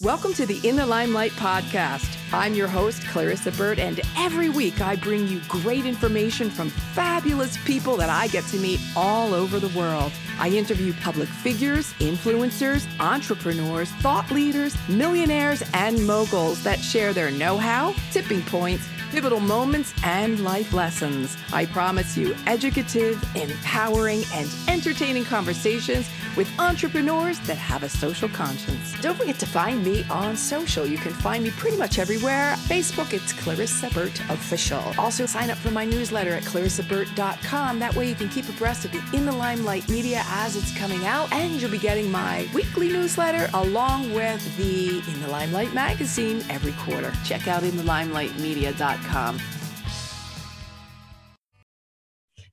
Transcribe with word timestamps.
Welcome 0.00 0.34
to 0.34 0.44
the 0.44 0.58
In 0.68 0.74
the 0.74 0.84
Limelight 0.84 1.30
podcast. 1.32 2.18
I'm 2.32 2.52
your 2.54 2.66
host, 2.66 3.06
Clarissa 3.06 3.52
Burt, 3.52 3.78
and 3.78 4.00
every 4.16 4.48
week 4.48 4.80
I 4.80 4.96
bring 4.96 5.28
you 5.28 5.40
great 5.46 5.86
information 5.86 6.50
from 6.50 6.70
fabulous 6.70 7.56
people 7.58 7.96
that 7.98 8.10
I 8.10 8.26
get 8.26 8.42
to 8.46 8.58
meet 8.58 8.80
all 8.96 9.32
over 9.32 9.60
the 9.60 9.68
world. 9.78 10.10
I 10.40 10.48
interview 10.48 10.94
public 10.94 11.28
figures, 11.28 11.92
influencers, 12.00 12.88
entrepreneurs, 12.98 13.88
thought 14.02 14.28
leaders, 14.32 14.76
millionaires, 14.88 15.62
and 15.74 16.04
moguls 16.04 16.64
that 16.64 16.80
share 16.80 17.12
their 17.12 17.30
know 17.30 17.56
how, 17.56 17.94
tipping 18.10 18.42
points, 18.42 18.88
pivotal 19.12 19.38
moments, 19.38 19.94
and 20.02 20.40
life 20.40 20.72
lessons. 20.72 21.36
I 21.52 21.66
promise 21.66 22.16
you 22.16 22.34
educative, 22.48 23.22
empowering, 23.36 24.24
and 24.32 24.50
entertaining 24.66 25.24
conversations 25.24 26.08
with 26.36 26.48
entrepreneurs 26.58 27.38
that 27.40 27.56
have 27.56 27.82
a 27.82 27.88
social 27.88 28.28
conscience. 28.28 28.94
Don't 29.00 29.16
forget 29.16 29.38
to 29.38 29.46
find 29.46 29.84
me 29.84 30.04
on 30.10 30.36
social. 30.36 30.86
You 30.86 30.98
can 30.98 31.12
find 31.12 31.44
me 31.44 31.50
pretty 31.50 31.76
much 31.76 31.98
everywhere. 31.98 32.54
Facebook, 32.56 33.12
it's 33.12 33.32
Clarissa 33.32 33.90
Burt 33.90 34.18
Official. 34.30 34.82
Also, 34.98 35.26
sign 35.26 35.50
up 35.50 35.58
for 35.58 35.70
my 35.70 35.84
newsletter 35.84 36.32
at 36.32 36.42
clarissaburt.com. 36.44 37.78
That 37.78 37.94
way, 37.94 38.08
you 38.08 38.14
can 38.14 38.28
keep 38.28 38.48
abreast 38.48 38.84
of 38.84 38.92
the 38.92 39.02
In 39.16 39.26
the 39.26 39.32
Limelight 39.32 39.88
media 39.88 40.22
as 40.26 40.56
it's 40.56 40.76
coming 40.76 41.04
out, 41.06 41.32
and 41.32 41.60
you'll 41.60 41.70
be 41.70 41.78
getting 41.78 42.10
my 42.10 42.48
weekly 42.54 42.88
newsletter 42.88 43.48
along 43.54 44.12
with 44.12 44.56
the 44.56 44.98
In 44.98 45.20
the 45.22 45.28
Limelight 45.28 45.72
magazine 45.74 46.42
every 46.50 46.72
quarter. 46.72 47.12
Check 47.24 47.48
out 47.48 47.62
inthelimelightmedia.com. 47.62 49.38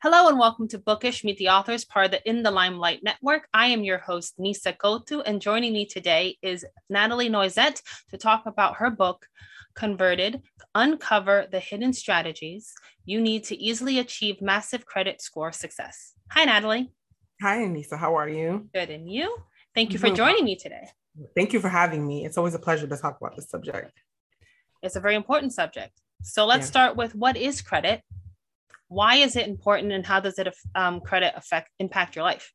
Hello 0.04 0.28
and 0.28 0.40
welcome 0.40 0.68
to 0.70 0.80
Bookish 0.80 1.24
Meet 1.24 1.38
the 1.38 1.50
Authors, 1.50 1.86
part 1.86 2.06
of 2.06 2.12
the 2.12 2.28
In 2.28 2.42
the 2.42 2.50
Limelight 2.50 3.04
Network. 3.04 3.48
I 3.54 3.68
am 3.68 3.84
your 3.84 4.00
host, 4.00 4.34
Nisa 4.40 4.74
Kotu, 4.74 5.22
and 5.24 5.40
joining 5.40 5.74
me 5.74 5.86
today 5.86 6.40
is 6.42 6.66
Natalie 6.90 7.30
Noisette 7.30 7.84
to 8.10 8.18
talk 8.18 8.48
about 8.48 8.78
her 8.78 8.90
book, 8.90 9.28
Converted 9.76 10.42
Uncover 10.74 11.46
the 11.52 11.60
Hidden 11.60 11.94
Strategies 11.94 12.74
You 13.06 13.22
Need 13.22 13.44
to 13.44 13.56
Easily 13.56 14.00
Achieve 14.00 14.42
Massive 14.42 14.88
Credit 14.88 15.22
Score 15.22 15.52
Success. 15.52 16.14
Hi, 16.32 16.46
Natalie. 16.46 16.92
Hi, 17.40 17.64
Nisa. 17.68 17.96
How 17.96 18.16
are 18.18 18.28
you? 18.28 18.70
Good. 18.74 18.90
And 18.90 19.08
you? 19.08 19.38
Thank 19.76 19.94
you 19.94 20.00
for 20.00 20.10
joining 20.10 20.46
me 20.46 20.56
today. 20.56 20.90
Thank 21.36 21.54
you 21.54 21.60
for 21.60 21.70
having 21.70 22.08
me. 22.08 22.26
It's 22.26 22.40
always 22.40 22.56
a 22.56 22.60
pleasure 22.60 22.88
to 22.88 22.98
talk 22.98 23.18
about 23.22 23.36
this 23.36 23.52
subject. 23.52 23.94
It's 24.82 24.96
a 24.96 25.00
very 25.00 25.14
important 25.14 25.54
subject. 25.54 26.02
So 26.24 26.48
let's 26.48 26.66
yeah. 26.66 26.72
start 26.72 26.96
with 26.96 27.14
what 27.14 27.38
is 27.38 27.62
credit? 27.62 28.02
Why 28.92 29.16
is 29.16 29.36
it 29.36 29.48
important, 29.48 29.94
and 29.94 30.06
how 30.06 30.20
does 30.20 30.38
it 30.38 30.54
um, 30.76 31.00
credit 31.00 31.34
affect 31.38 31.70
impact 31.80 32.16
your 32.16 32.26
life? 32.26 32.52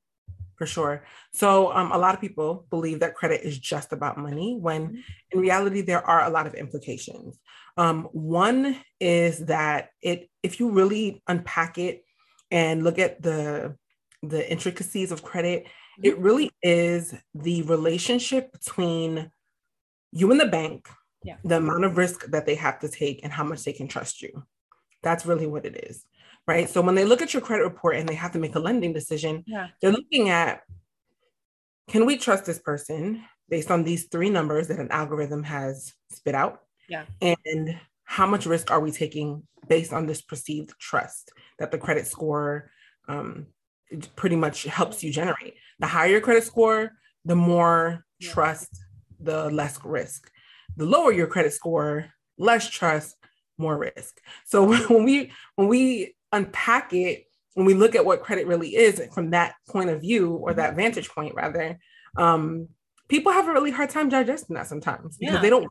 For 0.59 0.67
sure. 0.67 1.05
So 1.33 1.73
um, 1.73 1.92
a 1.92 1.98
lot 1.98 2.15
of 2.15 2.20
people 2.20 2.67
believe 2.70 3.01
that 3.01 3.15
credit 3.15 3.41
is 3.42 3.59
just 3.59 3.92
about 3.92 4.19
money, 4.19 4.57
when 4.59 4.89
mm-hmm. 4.89 5.01
in 5.33 5.41
reality 5.41 5.81
there 5.81 6.05
are 6.05 6.25
a 6.25 6.31
lot 6.31 6.47
of 6.47 6.55
implications. 6.55 7.39
Um, 7.79 8.05
one 8.12 8.79
is 9.01 9.47
that 9.47 9.91
it, 10.03 10.29
if 10.42 10.61
you 10.61 10.70
really 10.70 11.23
unpack 11.27 11.79
it 11.79 12.05
and 12.51 12.84
look 12.84 12.98
at 12.98 13.23
the 13.23 13.77
the 14.23 14.51
intricacies 14.51 15.12
of 15.12 15.23
credit, 15.23 15.64
mm-hmm. 15.64 16.05
it 16.05 16.19
really 16.19 16.51
is 16.62 17.14
the 17.34 17.62
relationship 17.62 18.53
between 18.53 19.31
you 20.12 20.31
and 20.31 20.41
the 20.41 20.47
bank 20.47 20.89
yeah. 21.27 21.37
the 21.45 21.57
amount 21.57 21.84
of 21.84 21.97
risk 21.97 22.27
that 22.27 22.47
they 22.47 22.55
have 22.55 22.79
to 22.79 22.89
take 22.89 23.20
and 23.25 23.33
how 23.33 23.45
much 23.45 23.64
they 23.64 23.73
can 23.73 23.89
trust 23.89 24.23
you. 24.23 24.45
That's 25.03 25.27
really 25.27 25.47
what 25.47 25.67
it 25.67 25.77
is. 25.89 26.05
Right. 26.47 26.69
So 26.69 26.80
when 26.80 26.94
they 26.94 27.05
look 27.05 27.22
at 27.22 27.34
your 27.34 27.42
credit 27.42 27.64
report 27.64 27.97
and 27.97 28.08
they 28.08 28.14
have 28.14 28.33
to 28.33 28.39
make 28.39 28.55
a 28.55 28.61
lending 28.61 28.92
decision, 28.92 29.42
yeah. 29.47 29.69
they're 29.80 29.92
looking 29.92 30.28
at 30.28 30.62
can 31.91 32.06
we 32.06 32.16
trust 32.16 32.44
this 32.44 32.58
person 32.58 33.22
based 33.48 33.70
on 33.70 33.84
these 33.84 34.05
three 34.05 34.30
numbers 34.30 34.69
that 34.69 34.78
an 34.78 34.91
algorithm 34.91 35.42
has 35.44 35.92
spit 36.11 36.34
out? 36.34 36.61
Yeah. 36.89 37.05
And 37.20 37.78
how 38.05 38.27
much 38.27 38.47
risk 38.47 38.70
are 38.70 38.80
we 38.80 38.92
taking 38.92 39.42
based 39.69 39.92
on 39.92 40.06
this 40.06 40.22
perceived 40.22 40.74
trust 40.80 41.33
that 41.58 41.70
the 41.73 41.79
credit 41.79 42.06
score 42.06 42.70
um, 43.08 43.46
pretty 44.14 44.36
much 44.36 44.64
helps 44.64 45.02
you 45.02 45.12
generate? 45.12 45.55
The 45.80 45.86
higher 45.86 46.11
your 46.11 46.20
credit 46.20 46.45
score, 46.45 46.92
the 47.24 47.36
more 47.36 48.05
yeah. 48.20 48.30
trust, 48.30 48.85
the 49.18 49.51
less 49.51 49.79
risk 49.85 50.30
the 50.77 50.85
lower 50.85 51.12
your 51.12 51.27
credit 51.27 51.52
score, 51.52 52.11
less 52.39 52.68
trust, 52.68 53.17
more 53.58 53.79
risk. 53.79 54.20
So 54.45 54.64
when 54.89 55.05
we 55.05 55.33
when 55.56 55.68
we 55.68 56.16
unpack 56.36 56.92
it, 56.92 57.27
when 57.55 57.67
we 57.67 57.74
look 57.74 57.95
at 57.95 58.05
what 58.05 58.23
credit 58.23 58.47
really 58.47 58.77
is 58.77 59.01
from 59.14 59.30
that 59.30 59.55
point 59.69 59.91
of 59.91 60.01
view 60.01 60.35
or 60.35 60.52
that 60.55 60.70
mm-hmm. 60.70 60.80
vantage 60.80 61.08
point 61.08 61.35
rather, 61.35 61.79
um, 62.17 62.69
people 63.08 63.33
have 63.33 63.48
a 63.48 63.52
really 63.52 63.70
hard 63.70 63.91
time 63.91 64.08
digesting 64.08 64.55
that 64.55 64.67
sometimes 64.67 65.17
because 65.17 65.36
yeah. 65.36 65.41
they 65.41 65.51
don't 65.51 65.70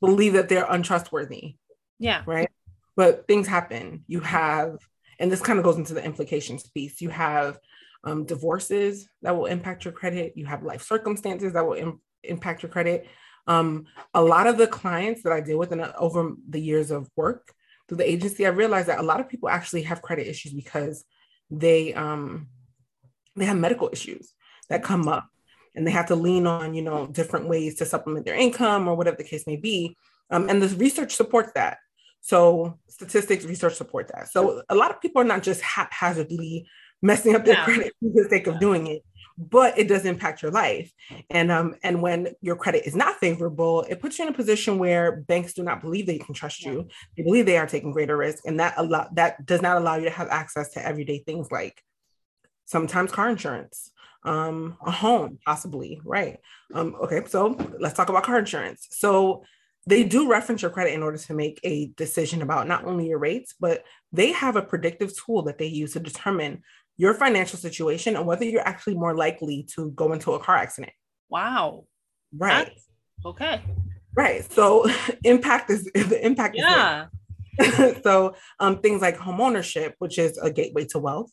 believe 0.00 0.32
that 0.32 0.48
they're 0.48 0.66
untrustworthy. 0.68 1.56
Yeah. 1.98 2.22
Right. 2.26 2.50
But 2.96 3.26
things 3.28 3.46
happen. 3.46 4.04
You 4.08 4.20
have, 4.20 4.78
and 5.18 5.30
this 5.30 5.40
kind 5.40 5.58
of 5.58 5.64
goes 5.64 5.76
into 5.76 5.94
the 5.94 6.04
implications 6.04 6.68
piece. 6.68 7.00
You 7.00 7.10
have 7.10 7.58
um, 8.04 8.24
divorces 8.24 9.08
that 9.22 9.36
will 9.36 9.46
impact 9.46 9.84
your 9.84 9.92
credit. 9.92 10.32
You 10.36 10.46
have 10.46 10.64
life 10.64 10.82
circumstances 10.82 11.52
that 11.52 11.64
will 11.64 11.74
Im- 11.74 12.00
impact 12.24 12.62
your 12.62 12.70
credit. 12.70 13.06
Um, 13.46 13.86
a 14.14 14.22
lot 14.22 14.46
of 14.46 14.58
the 14.58 14.66
clients 14.66 15.22
that 15.22 15.32
I 15.32 15.40
deal 15.40 15.58
with 15.58 15.72
and 15.72 15.82
over 15.96 16.32
the 16.48 16.60
years 16.60 16.90
of 16.90 17.08
work 17.16 17.54
through 17.92 17.98
the 17.98 18.10
agency, 18.10 18.46
I 18.46 18.50
realized 18.50 18.88
that 18.88 19.00
a 19.00 19.02
lot 19.02 19.20
of 19.20 19.28
people 19.28 19.50
actually 19.50 19.82
have 19.82 20.00
credit 20.00 20.26
issues 20.26 20.54
because 20.54 21.04
they 21.50 21.92
um, 21.92 22.48
they 23.36 23.44
have 23.44 23.58
medical 23.58 23.90
issues 23.92 24.32
that 24.70 24.82
come 24.82 25.08
up 25.08 25.28
and 25.74 25.86
they 25.86 25.90
have 25.90 26.06
to 26.06 26.14
lean 26.14 26.46
on 26.46 26.72
you 26.72 26.80
know 26.80 27.06
different 27.06 27.50
ways 27.50 27.74
to 27.76 27.84
supplement 27.84 28.24
their 28.24 28.34
income 28.34 28.88
or 28.88 28.94
whatever 28.94 29.18
the 29.18 29.24
case 29.24 29.46
may 29.46 29.56
be. 29.56 29.94
Um, 30.30 30.48
and 30.48 30.62
the 30.62 30.74
research 30.76 31.14
supports 31.14 31.52
that. 31.54 31.76
So 32.22 32.78
statistics 32.88 33.44
research 33.44 33.74
support 33.74 34.08
that. 34.08 34.30
So 34.30 34.62
a 34.70 34.74
lot 34.74 34.90
of 34.90 35.02
people 35.02 35.20
are 35.20 35.26
not 35.26 35.42
just 35.42 35.60
haphazardly 35.60 36.66
messing 37.02 37.34
up 37.34 37.44
their 37.44 37.62
credit 37.62 37.92
for 38.00 38.22
the 38.22 38.26
sake 38.30 38.46
of 38.46 38.58
doing 38.58 38.86
it 38.86 39.02
but 39.38 39.78
it 39.78 39.88
does 39.88 40.04
impact 40.04 40.42
your 40.42 40.50
life. 40.50 40.92
And 41.30 41.50
um, 41.50 41.74
and 41.82 42.02
when 42.02 42.28
your 42.40 42.56
credit 42.56 42.86
is 42.86 42.94
not 42.94 43.16
favorable, 43.16 43.82
it 43.82 44.00
puts 44.00 44.18
you 44.18 44.26
in 44.26 44.32
a 44.32 44.36
position 44.36 44.78
where 44.78 45.16
banks 45.22 45.54
do 45.54 45.62
not 45.62 45.80
believe 45.80 46.06
they 46.06 46.18
can 46.18 46.34
trust 46.34 46.64
you. 46.64 46.88
They 47.16 47.22
believe 47.22 47.46
they 47.46 47.58
are 47.58 47.66
taking 47.66 47.92
greater 47.92 48.16
risk, 48.16 48.44
and 48.46 48.60
that 48.60 48.74
a 48.76 48.82
lot 48.82 49.14
that 49.14 49.44
does 49.46 49.62
not 49.62 49.76
allow 49.76 49.96
you 49.96 50.04
to 50.04 50.10
have 50.10 50.28
access 50.28 50.70
to 50.72 50.86
everyday 50.86 51.18
things 51.18 51.50
like 51.50 51.82
sometimes 52.64 53.12
car 53.12 53.28
insurance, 53.28 53.90
um, 54.24 54.76
a 54.84 54.90
home, 54.90 55.38
possibly, 55.44 56.00
right? 56.04 56.38
Um, 56.74 56.94
okay, 57.02 57.22
so 57.26 57.56
let's 57.78 57.94
talk 57.94 58.08
about 58.08 58.24
car 58.24 58.38
insurance. 58.38 58.86
So 58.90 59.44
they 59.86 60.04
do 60.04 60.30
reference 60.30 60.62
your 60.62 60.70
credit 60.70 60.94
in 60.94 61.02
order 61.02 61.18
to 61.18 61.34
make 61.34 61.58
a 61.64 61.88
decision 61.96 62.40
about 62.40 62.68
not 62.68 62.84
only 62.84 63.08
your 63.08 63.18
rates, 63.18 63.54
but 63.58 63.84
they 64.12 64.32
have 64.32 64.56
a 64.56 64.62
predictive 64.62 65.12
tool 65.16 65.42
that 65.42 65.58
they 65.58 65.66
use 65.66 65.94
to 65.94 66.00
determine 66.00 66.62
your 66.96 67.14
financial 67.14 67.58
situation 67.58 68.16
and 68.16 68.26
whether 68.26 68.44
you're 68.44 68.66
actually 68.66 68.94
more 68.94 69.16
likely 69.16 69.66
to 69.74 69.90
go 69.92 70.12
into 70.12 70.32
a 70.32 70.38
car 70.38 70.56
accident. 70.56 70.92
Wow. 71.28 71.84
Right. 72.36 72.66
That's, 72.66 72.86
okay. 73.24 73.62
Right. 74.14 74.50
So 74.52 74.86
impact 75.24 75.70
is 75.70 75.84
the 75.94 76.24
impact 76.24 76.56
yeah. 76.56 77.06
so 78.02 78.34
um, 78.60 78.78
things 78.80 79.02
like 79.02 79.16
home 79.16 79.40
ownership, 79.40 79.94
which 79.98 80.18
is 80.18 80.38
a 80.38 80.50
gateway 80.50 80.84
to 80.86 80.98
wealth 80.98 81.30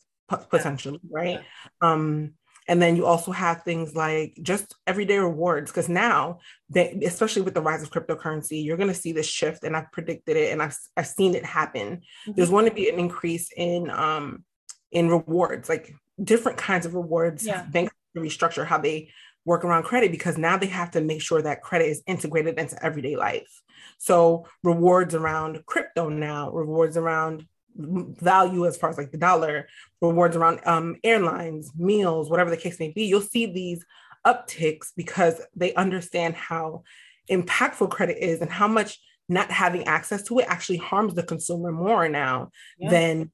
potentially, 0.50 1.00
yeah. 1.02 1.10
right? 1.10 1.40
Yeah. 1.40 1.92
Um, 1.92 2.34
and 2.68 2.80
then 2.80 2.94
you 2.94 3.04
also 3.04 3.32
have 3.32 3.62
things 3.62 3.96
like 3.96 4.38
just 4.42 4.76
everyday 4.86 5.18
rewards, 5.18 5.72
because 5.72 5.88
now, 5.88 6.38
they, 6.68 7.00
especially 7.04 7.42
with 7.42 7.54
the 7.54 7.62
rise 7.62 7.82
of 7.82 7.90
cryptocurrency, 7.90 8.64
you're 8.64 8.76
going 8.76 8.88
to 8.88 8.94
see 8.94 9.10
this 9.10 9.26
shift, 9.26 9.64
and 9.64 9.76
I've 9.76 9.90
predicted 9.90 10.36
it, 10.36 10.52
and 10.52 10.62
I've 10.62 10.76
I've 10.96 11.08
seen 11.08 11.34
it 11.34 11.44
happen. 11.44 11.96
Mm-hmm. 11.96 12.32
There's 12.36 12.50
going 12.50 12.66
to 12.66 12.74
be 12.74 12.88
an 12.88 13.00
increase 13.00 13.50
in 13.56 13.90
um, 13.90 14.44
in 14.90 15.08
rewards, 15.08 15.68
like 15.68 15.94
different 16.22 16.58
kinds 16.58 16.86
of 16.86 16.94
rewards. 16.94 17.46
Yeah. 17.46 17.64
Banks 17.70 17.94
restructure 18.16 18.66
how 18.66 18.78
they 18.78 19.10
work 19.44 19.64
around 19.64 19.84
credit 19.84 20.10
because 20.10 20.36
now 20.36 20.56
they 20.56 20.66
have 20.66 20.90
to 20.90 21.00
make 21.00 21.22
sure 21.22 21.40
that 21.40 21.62
credit 21.62 21.86
is 21.86 22.02
integrated 22.06 22.58
into 22.58 22.82
everyday 22.84 23.16
life. 23.16 23.62
So 23.98 24.46
rewards 24.62 25.14
around 25.14 25.64
crypto 25.66 26.08
now, 26.08 26.50
rewards 26.50 26.96
around 26.96 27.46
value 27.76 28.66
as 28.66 28.76
far 28.76 28.90
as 28.90 28.98
like 28.98 29.12
the 29.12 29.18
dollar, 29.18 29.68
rewards 30.00 30.36
around 30.36 30.60
um, 30.64 30.96
airlines, 31.04 31.72
meals, 31.76 32.28
whatever 32.28 32.50
the 32.50 32.56
case 32.56 32.78
may 32.78 32.90
be. 32.90 33.04
You'll 33.04 33.20
see 33.20 33.46
these 33.46 33.84
upticks 34.26 34.88
because 34.96 35.40
they 35.54 35.72
understand 35.74 36.34
how 36.34 36.82
impactful 37.30 37.90
credit 37.90 38.18
is 38.18 38.40
and 38.40 38.50
how 38.50 38.68
much 38.68 38.98
not 39.28 39.50
having 39.50 39.84
access 39.84 40.22
to 40.24 40.38
it 40.40 40.46
actually 40.48 40.78
harms 40.78 41.14
the 41.14 41.22
consumer 41.22 41.70
more 41.70 42.08
now 42.08 42.50
yeah. 42.78 42.90
than 42.90 43.30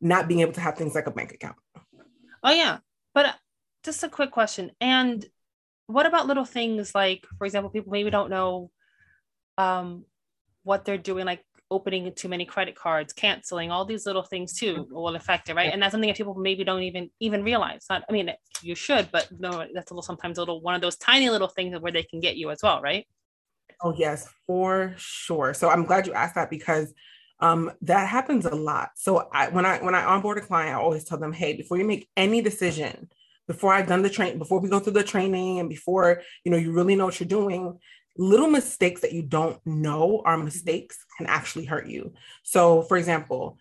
not 0.00 0.28
being 0.28 0.40
able 0.40 0.52
to 0.52 0.60
have 0.60 0.76
things 0.76 0.94
like 0.94 1.06
a 1.06 1.10
bank 1.10 1.32
account. 1.32 1.56
Oh 2.42 2.52
yeah, 2.52 2.78
but 3.14 3.26
uh, 3.26 3.32
just 3.82 4.02
a 4.02 4.08
quick 4.08 4.30
question. 4.30 4.70
And 4.80 5.24
what 5.86 6.06
about 6.06 6.26
little 6.26 6.44
things 6.44 6.94
like, 6.94 7.26
for 7.38 7.44
example, 7.44 7.70
people 7.70 7.92
maybe 7.92 8.10
don't 8.10 8.30
know 8.30 8.70
um, 9.58 10.04
what 10.62 10.84
they're 10.84 10.98
doing, 10.98 11.24
like 11.26 11.44
opening 11.70 12.12
too 12.14 12.28
many 12.28 12.44
credit 12.44 12.76
cards, 12.76 13.12
canceling, 13.12 13.70
all 13.70 13.84
these 13.84 14.06
little 14.06 14.22
things 14.22 14.58
too 14.58 14.86
will 14.90 15.16
affect 15.16 15.48
it, 15.48 15.54
right? 15.54 15.72
And 15.72 15.82
that's 15.82 15.92
something 15.92 16.08
that 16.08 16.16
people 16.16 16.34
maybe 16.34 16.64
don't 16.64 16.82
even 16.82 17.10
even 17.20 17.42
realize. 17.42 17.86
Not, 17.90 18.04
I 18.08 18.12
mean, 18.12 18.30
you 18.62 18.74
should, 18.74 19.10
but 19.10 19.28
no, 19.38 19.64
that's 19.74 19.90
a 19.90 19.94
little 19.94 20.02
sometimes 20.02 20.38
a 20.38 20.40
little 20.40 20.60
one 20.60 20.74
of 20.74 20.80
those 20.80 20.96
tiny 20.96 21.30
little 21.30 21.48
things 21.48 21.78
where 21.80 21.92
they 21.92 22.02
can 22.02 22.20
get 22.20 22.36
you 22.36 22.50
as 22.50 22.60
well, 22.62 22.80
right? 22.80 23.06
Oh 23.82 23.94
yes, 23.96 24.28
for 24.46 24.94
sure. 24.96 25.54
So 25.54 25.68
I'm 25.68 25.84
glad 25.84 26.06
you 26.06 26.12
asked 26.12 26.36
that 26.36 26.50
because 26.50 26.94
um, 27.40 27.72
that 27.82 28.08
happens 28.08 28.46
a 28.46 28.54
lot. 28.54 28.90
So 28.96 29.28
I, 29.32 29.48
when 29.48 29.66
I 29.66 29.78
when 29.78 29.94
I 29.94 30.04
onboard 30.04 30.38
a 30.38 30.40
client, 30.40 30.76
I 30.76 30.80
always 30.80 31.04
tell 31.04 31.18
them, 31.18 31.32
hey, 31.32 31.56
before 31.56 31.76
you 31.78 31.84
make 31.84 32.08
any 32.16 32.40
decision, 32.40 33.08
before 33.46 33.72
I've 33.72 33.86
done 33.86 34.02
the 34.02 34.10
train, 34.10 34.38
before 34.38 34.60
we 34.60 34.68
go 34.68 34.80
through 34.80 34.94
the 34.94 35.04
training, 35.04 35.60
and 35.60 35.68
before 35.68 36.22
you 36.44 36.50
know 36.50 36.56
you 36.56 36.72
really 36.72 36.96
know 36.96 37.06
what 37.06 37.20
you're 37.20 37.28
doing, 37.28 37.78
little 38.16 38.48
mistakes 38.48 39.02
that 39.02 39.12
you 39.12 39.22
don't 39.22 39.60
know 39.66 40.22
are 40.24 40.38
mistakes 40.38 41.04
can 41.18 41.26
actually 41.26 41.66
hurt 41.66 41.86
you. 41.86 42.14
So, 42.42 42.82
for 42.82 42.96
example, 42.96 43.58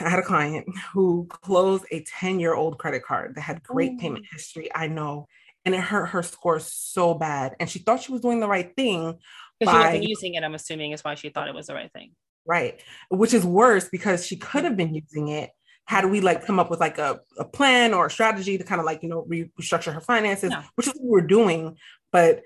I 0.00 0.08
had 0.10 0.18
a 0.18 0.24
client 0.24 0.66
who 0.92 1.26
closed 1.28 1.84
a 1.90 2.04
10 2.04 2.40
year 2.40 2.54
old 2.54 2.78
credit 2.78 3.04
card 3.04 3.34
that 3.34 3.42
had 3.42 3.62
great 3.62 3.92
Ooh. 3.92 3.98
payment 3.98 4.26
history. 4.30 4.70
I 4.74 4.86
know. 4.88 5.26
And 5.64 5.74
it 5.74 5.80
hurt 5.80 6.06
her 6.06 6.22
score 6.22 6.58
so 6.58 7.14
bad. 7.14 7.54
And 7.60 7.70
she 7.70 7.78
thought 7.78 8.02
she 8.02 8.12
was 8.12 8.20
doing 8.20 8.40
the 8.40 8.48
right 8.48 8.74
thing. 8.74 9.18
Because 9.60 9.72
she 9.72 9.80
wasn't 9.80 10.04
using 10.04 10.34
it, 10.34 10.42
I'm 10.42 10.54
assuming 10.54 10.90
is 10.90 11.04
why 11.04 11.14
she 11.14 11.28
thought 11.28 11.48
it 11.48 11.54
was 11.54 11.68
the 11.68 11.74
right 11.74 11.92
thing. 11.92 12.12
Right. 12.46 12.80
Which 13.08 13.34
is 13.34 13.44
worse 13.44 13.88
because 13.88 14.26
she 14.26 14.36
could 14.36 14.64
have 14.64 14.76
been 14.76 14.94
using 14.94 15.28
it 15.28 15.50
had 15.84 16.10
we 16.10 16.20
like 16.20 16.46
come 16.46 16.58
up 16.58 16.70
with 16.70 16.80
like 16.80 16.98
a, 16.98 17.20
a 17.38 17.44
plan 17.44 17.92
or 17.92 18.06
a 18.06 18.10
strategy 18.10 18.56
to 18.56 18.64
kind 18.64 18.80
of 18.80 18.84
like, 18.84 19.02
you 19.02 19.08
know, 19.08 19.26
restructure 19.60 19.92
her 19.92 20.00
finances, 20.00 20.50
yeah. 20.50 20.62
which 20.76 20.86
is 20.86 20.94
what 20.94 21.04
we're 21.04 21.26
doing. 21.26 21.76
But 22.12 22.42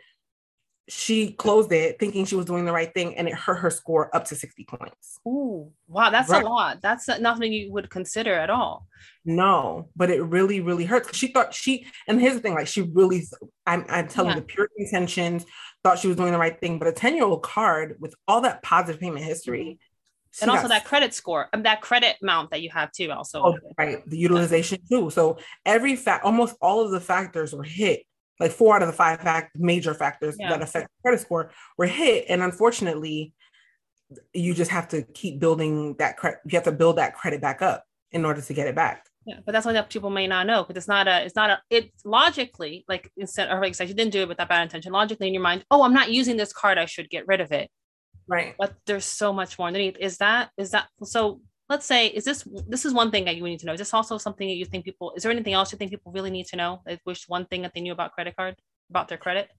she 0.89 1.33
closed 1.33 1.73
it 1.73 1.99
thinking 1.99 2.25
she 2.25 2.37
was 2.37 2.47
doing 2.47 2.65
the 2.65 2.73
right 2.73 2.95
thing 2.95 3.17
and 3.17 3.27
it 3.27 3.35
hurt 3.35 3.57
her 3.57 3.71
score 3.71 4.15
up 4.15 4.25
to 4.27 4.37
60 4.37 4.65
points. 4.65 5.19
Ooh, 5.27 5.73
wow, 5.89 6.11
that's 6.11 6.31
right. 6.31 6.45
a 6.45 6.49
lot. 6.49 6.81
That's 6.81 7.09
nothing 7.19 7.53
you 7.53 7.73
would 7.73 7.91
consider 7.91 8.35
at 8.35 8.51
all. 8.51 8.87
No, 9.25 9.89
but 9.97 10.11
it 10.11 10.23
really, 10.23 10.61
really 10.61 10.85
hurts. 10.85 11.17
She 11.17 11.29
thought 11.29 11.53
she, 11.53 11.87
and 12.07 12.21
here's 12.21 12.35
the 12.35 12.41
thing 12.41 12.55
like, 12.55 12.69
she 12.69 12.83
really, 12.83 13.25
I'm, 13.67 13.85
I'm 13.89 14.07
telling 14.07 14.31
yeah. 14.31 14.37
you, 14.37 14.41
the 14.43 14.47
pure 14.47 14.69
intentions, 14.77 15.45
thought 15.83 15.99
she 15.99 16.09
was 16.09 16.17
doing 16.17 16.33
the 16.33 16.39
right 16.39 16.59
thing. 16.61 16.79
But 16.79 16.89
a 16.89 16.93
10 16.93 17.17
year 17.17 17.25
old 17.25 17.43
card 17.43 17.97
with 17.99 18.15
all 18.29 18.43
that 18.43 18.63
positive 18.63 19.01
payment 19.01 19.25
history, 19.25 19.79
and 20.43 20.51
also 20.51 20.69
that 20.69 20.85
credit 20.85 21.15
score, 21.15 21.49
um, 21.55 21.63
that 21.63 21.81
credit 21.81 22.17
amount 22.23 22.51
that 22.51 22.61
you 22.61 22.69
have 22.71 22.93
too, 22.93 23.11
also. 23.11 23.43
Oh, 23.43 23.59
right. 23.79 24.09
The 24.09 24.19
utilization 24.19 24.79
too. 24.89 25.09
So 25.09 25.39
every 25.65 25.97
fact, 25.97 26.25
almost 26.25 26.57
all 26.61 26.85
of 26.85 26.91
the 26.91 27.01
factors 27.01 27.55
were 27.55 27.63
hit 27.63 28.05
like 28.41 28.53
four 28.53 28.75
out 28.75 28.83
of 28.83 28.89
the 28.89 28.95
five 28.95 29.21
fact 29.21 29.59
major 29.59 29.95
factors 29.95 30.37
yeah. 30.39 30.51
that 30.51 30.63
affect 30.63 30.89
credit 31.03 31.21
score 31.21 31.51
were 31.79 31.87
hit. 31.87 32.27
And 32.29 32.43
unfortunately 32.43 33.33
you 34.33 34.55
just 34.55 34.71
have 34.71 34.89
to 34.89 35.03
keep 35.03 35.41
building 35.41 35.95
that 35.99 36.17
credit 36.17 36.39
you 36.45 36.57
have 36.57 36.65
to 36.65 36.73
build 36.73 36.97
that 36.97 37.15
credit 37.15 37.41
back 37.41 37.61
up 37.61 37.85
in 38.13 38.25
order 38.25 38.41
to 38.41 38.53
get 38.53 38.69
it 38.69 38.75
back. 38.75 39.07
Yeah 39.25 39.39
but 39.45 39.53
that's 39.53 39.65
something 39.65 39.75
that 39.75 39.91
people 39.91 40.11
may 40.11 40.27
not 40.27 40.47
know 40.47 40.63
because 40.63 40.77
it's 40.77 40.89
not 40.89 41.09
a 41.09 41.25
it's 41.25 41.35
not 41.35 41.51
a 41.51 41.61
it's 41.71 42.05
logically 42.05 42.85
like 42.89 43.11
instead 43.17 43.51
or 43.51 43.61
like 43.61 43.75
said 43.75 43.89
you 43.89 43.95
didn't 43.95 44.13
do 44.13 44.21
it 44.21 44.29
with 44.29 44.39
that 44.39 44.49
bad 44.49 44.63
intention. 44.63 44.93
Logically 44.93 45.27
in 45.27 45.35
your 45.35 45.43
mind 45.43 45.65
oh 45.71 45.83
i'm 45.83 45.95
not 45.95 46.13
using 46.13 46.37
this 46.37 46.53
card 46.53 46.79
i 46.79 46.85
should 46.85 47.11
get 47.11 47.27
rid 47.27 47.41
of 47.41 47.51
it. 47.53 47.69
Right. 48.29 48.55
But 48.59 48.75
there's 48.87 49.05
so 49.05 49.33
much 49.33 49.59
more 49.59 49.69
underneath. 49.69 49.97
Is 49.99 50.19
that 50.19 50.51
is 50.57 50.73
that 50.73 50.89
so 51.05 51.41
let's 51.69 51.87
say 51.87 52.07
is 52.07 52.25
this 52.25 52.47
this 52.69 52.85
is 52.85 52.95
one 52.95 53.11
thing 53.11 53.25
that 53.25 53.37
you 53.37 53.43
need 53.45 53.61
to 53.61 53.67
know. 53.67 53.73
Is 53.73 53.79
this 53.79 53.95
also 53.95 54.19
something 54.19 54.47
that 54.47 54.55
you 54.55 54.65
think 54.65 54.85
people 54.85 55.13
is 55.17 55.23
there 55.23 55.33
anything 55.33 55.53
else 55.53 55.73
you 55.73 55.79
think 55.79 55.91
people 55.91 56.13
really 56.13 56.31
need 56.31 56.47
to 56.47 56.57
know? 56.57 56.83
I 56.87 56.99
wish 57.05 57.29
one 57.29 57.47
thing 57.47 57.63
that 57.63 57.73
they 57.75 57.81
knew 57.81 57.93
about 57.93 58.13
credit 58.13 58.37
card 58.37 58.57
about 58.91 59.09
their 59.09 59.19
credit? 59.19 59.51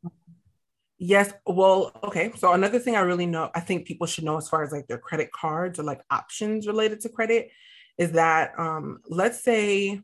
Yes 1.00 1.34
well 1.46 1.92
okay 2.04 2.32
so 2.36 2.54
another 2.54 2.80
thing 2.80 2.96
i 2.96 3.02
really 3.02 3.28
know 3.28 3.52
i 3.54 3.60
think 3.60 3.86
people 3.86 4.08
should 4.08 4.24
know 4.24 4.38
as 4.38 4.50
far 4.50 4.64
as 4.64 4.72
like 4.72 4.88
their 4.88 4.98
credit 4.98 5.32
cards 5.32 5.78
or 5.78 5.84
like 5.84 6.02
options 6.10 6.66
related 6.66 7.02
to 7.02 7.10
credit 7.10 7.52
is 8.00 8.14
that 8.14 8.58
um 8.58 9.00
let's 9.08 9.44
say 9.44 10.02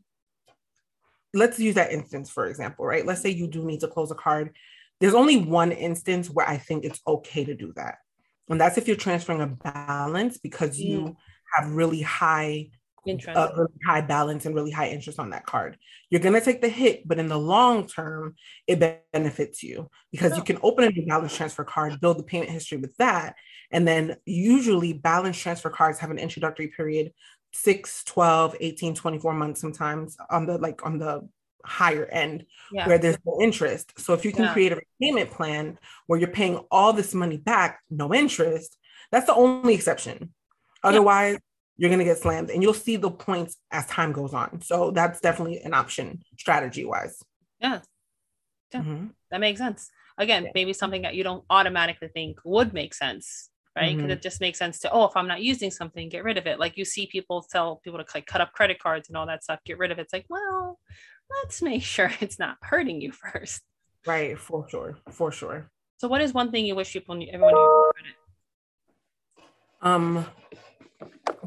let's 1.32 1.58
use 1.58 1.74
that 1.74 1.90
instance 1.90 2.30
for 2.30 2.46
example 2.46 2.86
right? 2.86 3.04
Let's 3.04 3.22
say 3.22 3.30
you 3.30 3.48
do 3.48 3.64
need 3.64 3.80
to 3.80 3.88
close 3.88 4.12
a 4.12 4.14
card. 4.14 4.54
There's 5.00 5.14
only 5.14 5.36
one 5.36 5.72
instance 5.72 6.30
where 6.30 6.48
i 6.48 6.58
think 6.58 6.84
it's 6.84 7.00
okay 7.06 7.44
to 7.44 7.54
do 7.54 7.72
that 7.74 7.96
and 8.48 8.60
that's 8.60 8.78
if 8.78 8.86
you're 8.86 8.96
transferring 8.96 9.40
a 9.40 9.48
balance 9.48 10.38
because 10.38 10.78
you 10.78 11.00
mm 11.00 11.16
have 11.54 11.72
really 11.72 12.02
high 12.02 12.68
interest, 13.06 13.36
uh, 13.36 13.50
really 13.56 13.72
high 13.86 14.00
balance 14.00 14.46
and 14.46 14.54
really 14.54 14.70
high 14.70 14.88
interest 14.88 15.18
on 15.18 15.30
that 15.30 15.46
card. 15.46 15.78
You're 16.10 16.20
gonna 16.20 16.40
take 16.40 16.60
the 16.60 16.68
hit, 16.68 17.06
but 17.06 17.18
in 17.18 17.28
the 17.28 17.38
long 17.38 17.86
term, 17.86 18.34
it 18.66 19.02
benefits 19.12 19.62
you 19.62 19.90
because 20.10 20.32
oh. 20.32 20.36
you 20.36 20.42
can 20.42 20.58
open 20.62 20.84
a 20.84 20.90
new 20.90 21.06
balance 21.06 21.34
transfer 21.36 21.64
card, 21.64 22.00
build 22.00 22.18
the 22.18 22.22
payment 22.22 22.50
history 22.50 22.78
with 22.78 22.96
that, 22.96 23.36
and 23.70 23.86
then 23.86 24.16
usually 24.24 24.92
balance 24.92 25.38
transfer 25.38 25.70
cards 25.70 25.98
have 25.98 26.10
an 26.10 26.18
introductory 26.18 26.68
period 26.68 27.12
6 27.52 28.04
12 28.04 28.56
18 28.60 28.94
24 28.94 29.32
months 29.34 29.60
sometimes 29.60 30.16
on 30.30 30.46
the 30.46 30.58
like 30.58 30.84
on 30.84 30.98
the 30.98 31.26
higher 31.64 32.04
end 32.06 32.44
yeah. 32.72 32.86
where 32.86 32.98
there's 32.98 33.16
no 33.24 33.38
interest 33.40 33.98
so 33.98 34.12
if 34.12 34.24
you 34.24 34.32
can 34.32 34.44
yeah. 34.44 34.52
create 34.52 34.72
a 34.72 34.80
payment 35.00 35.30
plan 35.30 35.78
where 36.06 36.18
you're 36.18 36.28
paying 36.28 36.56
all 36.70 36.92
this 36.92 37.14
money 37.14 37.38
back 37.38 37.80
no 37.90 38.12
interest 38.12 38.76
that's 39.10 39.26
the 39.26 39.34
only 39.34 39.72
exception 39.72 40.32
Otherwise, 40.84 41.34
yeah. 41.34 41.38
you're 41.76 41.90
going 41.90 41.98
to 41.98 42.04
get 42.04 42.18
slammed 42.18 42.50
and 42.50 42.62
you'll 42.62 42.74
see 42.74 42.96
the 42.96 43.10
points 43.10 43.56
as 43.70 43.86
time 43.86 44.12
goes 44.12 44.34
on. 44.34 44.60
So 44.60 44.90
that's 44.90 45.20
definitely 45.20 45.60
an 45.60 45.74
option 45.74 46.22
strategy 46.38 46.84
wise. 46.84 47.22
Yeah. 47.60 47.80
Yeah. 48.72 48.80
Mm-hmm. 48.80 49.06
That 49.30 49.40
makes 49.40 49.58
sense. 49.58 49.90
Again, 50.18 50.44
yeah. 50.44 50.50
maybe 50.54 50.72
something 50.72 51.02
that 51.02 51.14
you 51.14 51.24
don't 51.24 51.44
automatically 51.50 52.08
think 52.08 52.38
would 52.44 52.72
make 52.72 52.94
sense, 52.94 53.50
right? 53.76 53.88
Because 53.88 54.02
mm-hmm. 54.02 54.10
it 54.12 54.22
just 54.22 54.40
makes 54.40 54.58
sense 54.58 54.78
to, 54.80 54.92
oh, 54.92 55.04
if 55.06 55.16
I'm 55.16 55.26
not 55.26 55.42
using 55.42 55.70
something, 55.70 56.08
get 56.08 56.22
rid 56.22 56.38
of 56.38 56.46
it. 56.46 56.60
Like 56.60 56.76
you 56.76 56.84
see 56.84 57.06
people 57.06 57.44
tell 57.50 57.76
people 57.76 57.98
to 57.98 58.06
like 58.14 58.26
cut 58.26 58.40
up 58.40 58.52
credit 58.52 58.78
cards 58.78 59.08
and 59.08 59.16
all 59.16 59.26
that 59.26 59.42
stuff, 59.42 59.60
get 59.64 59.78
rid 59.78 59.90
of 59.90 59.98
it. 59.98 60.02
It's 60.02 60.12
like, 60.12 60.26
well, 60.28 60.78
let's 61.42 61.62
make 61.62 61.82
sure 61.94 62.12
it's 62.20 62.38
not 62.38 62.58
hurting 62.62 63.00
you 63.00 63.12
first. 63.12 63.62
Right, 64.06 64.38
for 64.38 64.68
sure, 64.68 64.98
for 65.10 65.32
sure. 65.32 65.70
So, 65.96 66.08
what 66.08 66.20
is 66.20 66.34
one 66.34 66.50
thing 66.50 66.66
you 66.66 66.74
wish 66.74 66.92
people 66.92 67.14
knew, 67.14 67.28
everyone 67.32 67.54
knew 67.54 67.92
Um, 69.80 70.26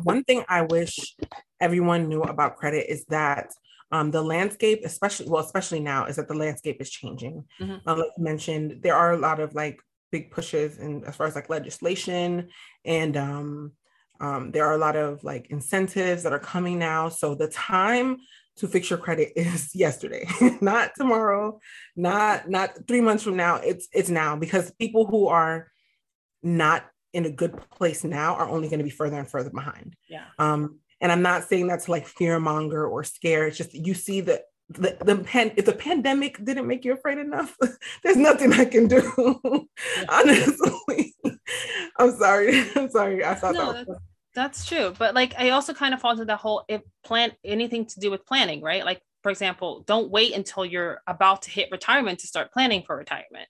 one 0.04 0.24
thing 0.24 0.44
I 0.48 0.64
wish 0.64 1.16
everyone 1.60 2.08
knew 2.08 2.22
about 2.22 2.58
credit 2.58 2.92
is 2.92 3.06
that 3.06 3.52
um, 3.92 4.12
the 4.12 4.22
landscape, 4.22 4.82
especially 4.84 5.30
well, 5.30 5.44
especially 5.44 5.80
now, 5.80 6.06
is 6.06 6.18
that 6.18 6.28
the 6.28 6.34
landscape 6.34 6.82
is 6.82 6.90
changing. 6.90 7.46
Mm-hmm. 7.60 7.88
Um, 7.88 8.00
like 8.00 8.12
you 8.18 8.24
mentioned, 8.24 8.80
there 8.82 8.96
are 8.96 9.14
a 9.14 9.18
lot 9.18 9.40
of 9.40 9.56
like 9.56 9.80
big 10.12 10.32
pushes 10.32 10.78
and 10.78 11.04
as 11.06 11.16
far 11.16 11.28
as 11.28 11.36
like 11.36 11.50
legislation 11.50 12.50
and 12.86 13.18
um, 13.18 13.72
um, 14.20 14.52
there 14.52 14.66
are 14.66 14.74
a 14.74 14.78
lot 14.78 14.96
of 14.96 15.24
like 15.24 15.48
incentives 15.50 16.24
that 16.24 16.34
are 16.34 16.40
coming 16.40 16.80
now. 16.80 17.10
So 17.10 17.36
the 17.36 17.48
time 17.50 18.18
to 18.58 18.68
fix 18.68 18.90
your 18.90 19.00
credit 19.00 19.34
is 19.36 19.74
yesterday, 19.76 20.28
not 20.62 20.92
tomorrow, 20.98 21.60
not 21.96 22.50
not 22.50 22.72
three 22.88 23.02
months 23.02 23.24
from 23.24 23.38
now. 23.38 23.58
It's 23.58 23.88
it's 23.94 24.10
now 24.10 24.36
because 24.36 24.72
people 24.80 25.06
who 25.06 25.28
are 25.28 25.72
not 26.42 26.86
in 27.14 27.26
a 27.26 27.32
good 27.32 27.58
place 27.72 28.04
now 28.04 28.36
are 28.36 28.50
only 28.50 28.68
going 28.68 28.80
to 28.80 28.84
be 28.84 28.90
further 28.90 29.18
and 29.18 29.30
further 29.30 29.50
behind. 29.50 29.96
Yeah. 30.10 30.26
Um, 30.40 30.80
and 31.02 31.12
I'm 31.12 31.22
not 31.22 31.44
saying 31.44 31.68
that's 31.68 31.88
like 31.88 32.08
fear 32.08 32.40
monger 32.40 32.88
or 32.88 33.04
scare. 33.04 33.48
It's 33.48 33.58
just 33.58 33.74
you 33.74 33.94
see 33.94 34.22
that 34.22 34.44
the, 34.70 34.98
the 35.04 35.18
pen 35.18 35.54
if 35.56 35.66
the 35.66 35.74
pandemic 35.74 36.44
didn't 36.44 36.68
make 36.68 36.84
you 36.84 36.94
afraid 36.94 37.18
enough, 37.18 37.56
there's 38.04 38.18
nothing 38.18 38.54
I 38.54 38.66
can 38.66 38.88
do. 38.88 39.02
Honestly. 40.10 41.16
I'm 41.98 42.16
sorry. 42.18 42.64
I'm 42.76 42.90
sorry. 42.90 43.24
I 43.24 43.36
thought 43.36 43.54
no, 43.54 43.74
that 43.74 43.88
was 43.88 43.98
that's 44.36 44.66
true. 44.66 44.94
But 44.98 45.16
like 45.16 45.34
I 45.38 45.52
also 45.52 45.74
kind 45.74 45.94
of 45.94 46.02
fall 46.02 46.12
into 46.12 46.26
the 46.26 46.36
whole 46.36 46.64
if 46.68 46.82
plan 47.04 47.32
anything 47.44 47.86
to 47.88 48.00
do 48.00 48.12
with 48.12 48.26
planning, 48.26 48.62
right? 48.62 48.86
Like 48.86 49.02
for 49.24 49.30
example, 49.32 49.84
don't 49.88 50.12
wait 50.12 50.34
until 50.34 50.66
you're 50.66 51.02
about 51.08 51.44
to 51.44 51.52
hit 51.52 51.70
retirement 51.72 52.20
to 52.20 52.28
start 52.28 52.52
planning 52.52 52.84
for 52.86 52.96
retirement. 52.96 53.48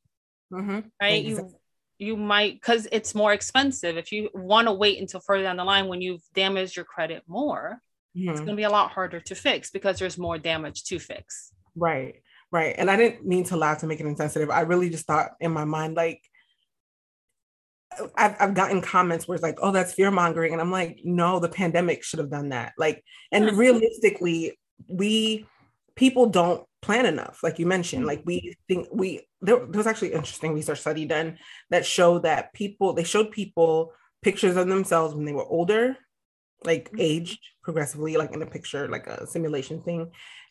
Mm-hmm. 0.52 0.80
Right. 1.02 1.26
Exactly. 1.26 1.54
You 1.54 1.60
you 2.00 2.16
might 2.16 2.54
because 2.56 2.88
it's 2.92 3.16
more 3.16 3.34
expensive. 3.34 3.98
If 3.98 4.12
you 4.12 4.30
want 4.34 4.68
to 4.68 4.74
wait 4.74 5.00
until 5.00 5.20
further 5.20 5.44
down 5.44 5.58
the 5.58 5.64
line 5.64 5.88
when 5.88 6.02
you've 6.02 6.24
damaged 6.34 6.76
your 6.76 6.86
credit 6.86 7.24
more 7.28 7.82
mm-hmm. 8.18 8.30
it's 8.30 8.40
going 8.40 8.52
to 8.52 8.56
be 8.56 8.64
a 8.64 8.70
lot 8.70 8.92
harder 8.92 9.20
to 9.20 9.36
fix 9.36 9.70
because 9.70 10.00
there's 10.00 10.18
more 10.18 10.38
damage 10.38 10.84
to 10.86 11.00
fix. 11.00 11.52
Right 11.76 12.22
right 12.52 12.76
and 12.78 12.90
i 12.90 12.96
didn't 12.96 13.26
mean 13.26 13.44
to 13.44 13.58
laugh 13.58 13.80
to 13.80 13.88
make 13.88 14.00
it 14.00 14.06
insensitive. 14.06 14.50
I 14.50 14.62
really 14.62 14.90
just 14.90 15.06
thought 15.06 15.32
in 15.40 15.52
my 15.52 15.66
mind 15.66 15.96
like 15.96 16.22
I've, 18.16 18.36
I've 18.40 18.54
gotten 18.54 18.82
comments 18.82 19.28
where 19.28 19.36
it's 19.36 19.44
like 19.44 19.60
oh 19.62 19.72
that's 19.72 19.94
fear 19.94 20.12
mongering 20.12 20.54
and 20.54 20.62
i'm 20.62 20.72
like 20.72 21.00
no 21.04 21.40
the 21.40 21.50
pandemic 21.50 22.04
should 22.04 22.20
have 22.20 22.32
done 22.32 22.50
that. 22.50 22.74
Like 22.78 23.04
and 23.32 23.58
realistically 23.58 24.58
we 24.88 25.46
people 25.98 26.28
don't 26.28 26.64
plan 26.82 27.06
enough 27.06 27.40
like 27.44 27.60
you 27.60 27.66
mentioned 27.66 28.02
mm-hmm. 28.02 28.10
like 28.10 28.22
we 28.26 28.56
think 28.68 28.88
we 28.94 29.28
there, 29.42 29.58
there 29.58 29.78
was 29.80 29.88
actually 29.88 30.14
interesting 30.14 30.54
research 30.54 30.80
study 30.80 31.06
done 31.06 31.38
that 31.70 31.86
showed 31.86 32.24
that 32.24 32.54
people 32.54 32.94
they 32.94 33.04
showed 33.04 33.32
people 33.32 33.92
pictures 34.22 34.56
of 34.56 34.68
themselves 34.68 35.14
when 35.14 35.26
they 35.26 35.34
were 35.34 35.46
older 35.46 35.98
like 36.68 36.86
Mm-hmm. 36.92 37.02
aged 37.02 37.40
progressively, 37.64 38.16
like 38.16 38.32
in 38.34 38.42
a 38.42 38.46
picture, 38.46 38.88
like 38.88 39.08
a 39.08 39.26
simulation 39.28 39.82
thing. 39.82 40.02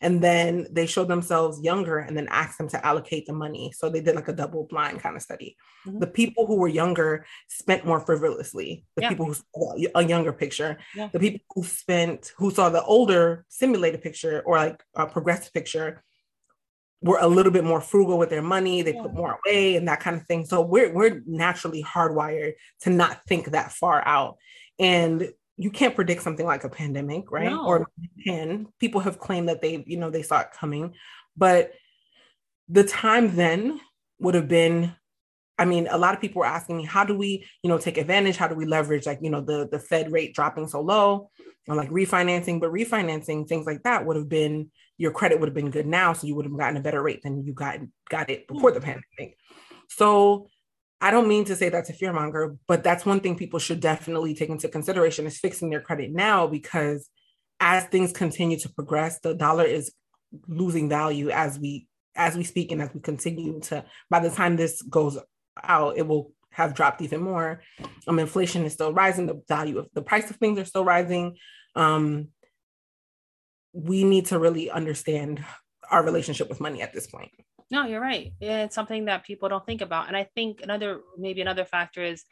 And 0.01 0.21
then 0.27 0.67
they 0.69 0.85
showed 0.85 1.07
themselves 1.07 1.61
younger 1.71 1.97
and 2.05 2.15
then 2.17 2.27
asked 2.29 2.57
them 2.59 2.69
to 2.69 2.85
allocate 2.85 3.25
the 3.25 3.33
money. 3.33 3.71
So 3.77 3.89
they 3.89 4.01
did 4.01 4.15
like 4.15 4.27
a 4.27 4.33
double 4.33 4.63
blind 4.71 4.99
kind 5.03 5.15
of 5.15 5.23
study. 5.23 5.57
Mhm. 5.87 5.99
The 6.03 6.11
people 6.21 6.43
who 6.47 6.57
were 6.57 6.67
younger 6.83 7.25
spent 7.47 7.85
more 7.89 7.99
frivolously. 8.07 8.69
The 8.95 9.01
Yeah. 9.03 9.09
people 9.09 9.25
who 9.27 9.33
saw 9.33 9.67
a 9.95 10.03
younger 10.13 10.33
picture, 10.43 10.71
Yeah. 10.95 11.09
the 11.13 11.19
people 11.25 11.41
who 11.55 11.63
spent, 11.63 12.21
who 12.39 12.51
saw 12.57 12.69
the 12.69 12.83
older 12.83 13.45
simulated 13.47 14.01
picture 14.07 14.35
or 14.45 14.57
like 14.57 14.79
a 14.95 15.07
progressive 15.07 15.53
picture 15.53 16.03
were 17.01 17.19
a 17.21 17.27
little 17.37 17.51
bit 17.57 17.63
more 17.71 17.81
frugal 17.91 18.17
with 18.21 18.29
their 18.29 18.41
money. 18.55 18.81
They 18.83 18.93
put 18.93 19.13
more 19.21 19.33
away 19.39 19.75
and 19.77 19.87
that 19.87 19.99
kind 20.05 20.15
of 20.19 20.23
thing. 20.27 20.45
So 20.45 20.61
we're 20.61 20.91
we're 20.93 21.21
naturally 21.25 21.83
hardwired 21.83 22.53
to 22.83 22.89
not 22.89 23.13
think 23.29 23.43
that 23.51 23.71
far 23.71 23.99
out. 24.17 24.33
And 24.79 25.15
you 25.57 25.71
can't 25.71 25.95
predict 25.95 26.21
something 26.21 26.45
like 26.45 26.63
a 26.63 26.69
pandemic, 26.69 27.31
right? 27.31 27.51
No. 27.51 27.65
Or 27.65 27.87
can. 28.23 28.67
People 28.79 29.01
have 29.01 29.19
claimed 29.19 29.49
that 29.49 29.61
they, 29.61 29.83
you 29.87 29.97
know, 29.97 30.09
they 30.09 30.21
saw 30.21 30.41
it 30.41 30.51
coming, 30.57 30.93
but 31.35 31.71
the 32.69 32.83
time 32.83 33.35
then 33.35 33.79
would 34.19 34.35
have 34.35 34.47
been 34.47 34.95
I 35.59 35.65
mean, 35.65 35.87
a 35.89 35.97
lot 35.97 36.13
of 36.13 36.21
people 36.21 36.41
were 36.41 36.45
asking 36.45 36.77
me, 36.77 36.85
how 36.85 37.03
do 37.03 37.17
we, 37.17 37.43
you 37.63 37.69
know, 37.69 37.79
take 37.79 37.97
advantage? 37.97 38.37
How 38.37 38.47
do 38.47 38.53
we 38.53 38.65
leverage 38.65 39.07
like, 39.07 39.19
you 39.21 39.31
know, 39.31 39.41
the 39.41 39.67
the 39.71 39.79
Fed 39.79 40.11
rate 40.11 40.35
dropping 40.35 40.67
so 40.67 40.81
low 40.81 41.31
or 41.67 41.75
like 41.75 41.89
refinancing, 41.89 42.59
but 42.59 42.71
refinancing 42.71 43.47
things 43.47 43.65
like 43.65 43.81
that 43.83 44.05
would 44.05 44.15
have 44.15 44.29
been 44.29 44.69
your 44.99 45.11
credit 45.11 45.39
would 45.39 45.49
have 45.49 45.55
been 45.55 45.71
good 45.71 45.87
now. 45.87 46.13
So 46.13 46.27
you 46.27 46.35
would 46.35 46.45
have 46.45 46.57
gotten 46.57 46.77
a 46.77 46.81
better 46.81 47.01
rate 47.01 47.23
than 47.23 47.43
you 47.43 47.53
got 47.53 47.79
got 48.09 48.29
it 48.29 48.47
before 48.47 48.69
hmm. 48.69 48.75
the 48.75 48.81
pandemic. 48.81 49.37
So 49.89 50.47
I 50.99 51.11
don't 51.11 51.27
mean 51.27 51.45
to 51.45 51.55
say 51.55 51.69
that's 51.69 51.89
a 51.89 51.93
fear 51.93 52.11
monger, 52.11 52.55
but 52.67 52.83
that's 52.83 53.05
one 53.05 53.19
thing 53.19 53.35
people 53.35 53.59
should 53.59 53.79
definitely 53.79 54.33
take 54.33 54.49
into 54.49 54.67
consideration 54.67 55.27
is 55.27 55.37
fixing 55.37 55.69
their 55.69 55.81
credit 55.81 56.11
now 56.11 56.47
because 56.47 57.09
as 57.59 57.85
things 57.85 58.11
continue 58.11 58.57
to 58.59 58.69
progress, 58.69 59.19
the 59.19 59.33
dollar 59.33 59.63
is 59.63 59.93
losing 60.47 60.89
value 60.89 61.29
as 61.29 61.59
we 61.59 61.87
as 62.15 62.35
we 62.35 62.43
speak 62.43 62.71
and 62.71 62.81
as 62.81 62.89
we 62.93 62.99
continue 62.99 63.59
to 63.59 63.85
by 64.09 64.19
the 64.19 64.29
time 64.29 64.55
this 64.55 64.81
goes 64.81 65.17
out, 65.63 65.97
it 65.97 66.07
will 66.07 66.31
have 66.51 66.73
dropped 66.73 67.01
even 67.01 67.21
more. 67.21 67.61
Um, 68.07 68.17
inflation 68.17 68.65
is 68.65 68.73
still 68.73 68.91
rising, 68.91 69.27
the 69.27 69.41
value 69.47 69.77
of 69.77 69.87
the 69.93 70.01
price 70.01 70.29
of 70.31 70.37
things 70.37 70.57
are 70.57 70.65
still 70.65 70.83
rising. 70.83 71.37
Um, 71.75 72.29
we 73.73 74.03
need 74.03 74.25
to 74.27 74.39
really 74.39 74.71
understand 74.71 75.45
our 75.91 76.03
relationship 76.03 76.49
with 76.49 76.59
money 76.59 76.81
at 76.81 76.93
this 76.93 77.05
point. 77.05 77.29
No, 77.69 77.85
you're 77.85 78.01
right. 78.01 78.33
It's 78.39 78.75
something 78.75 79.05
that 79.05 79.25
people 79.25 79.49
don't 79.49 79.65
think 79.65 79.81
about. 79.81 80.07
And 80.07 80.15
I 80.15 80.23
think 80.35 80.61
another, 80.63 81.01
maybe 81.17 81.41
another 81.41 81.65
factor 81.65 82.03
is 82.03 82.23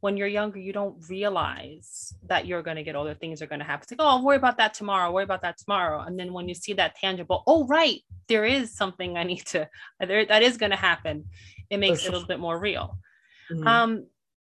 when 0.00 0.18
you're 0.18 0.28
younger, 0.28 0.58
you 0.58 0.72
don't 0.72 1.02
realize 1.08 2.14
that 2.26 2.46
you're 2.46 2.62
going 2.62 2.76
to 2.76 2.82
get 2.82 2.94
older, 2.94 3.14
things 3.14 3.40
are 3.40 3.46
going 3.46 3.60
to 3.60 3.64
happen. 3.64 3.84
It's 3.84 3.92
like, 3.92 4.00
oh, 4.00 4.10
I'll 4.16 4.24
worry 4.24 4.36
about 4.36 4.58
that 4.58 4.74
tomorrow, 4.74 5.10
worry 5.10 5.24
about 5.24 5.40
that 5.42 5.56
tomorrow. 5.56 6.00
And 6.00 6.18
then 6.18 6.34
when 6.34 6.46
you 6.48 6.54
see 6.54 6.74
that 6.74 6.96
tangible, 6.96 7.42
oh, 7.46 7.66
right, 7.66 8.00
there 8.28 8.44
is 8.44 8.76
something 8.76 9.16
I 9.16 9.22
need 9.22 9.46
to, 9.46 9.66
there, 10.00 10.26
that 10.26 10.42
is 10.42 10.58
going 10.58 10.72
to 10.72 10.76
happen. 10.76 11.24
It 11.70 11.78
makes 11.78 12.04
it 12.04 12.08
a 12.08 12.12
little 12.12 12.28
bit 12.28 12.40
more 12.40 12.58
real. 12.58 12.98
Mhm. 13.50 13.66
Um, 13.66 14.06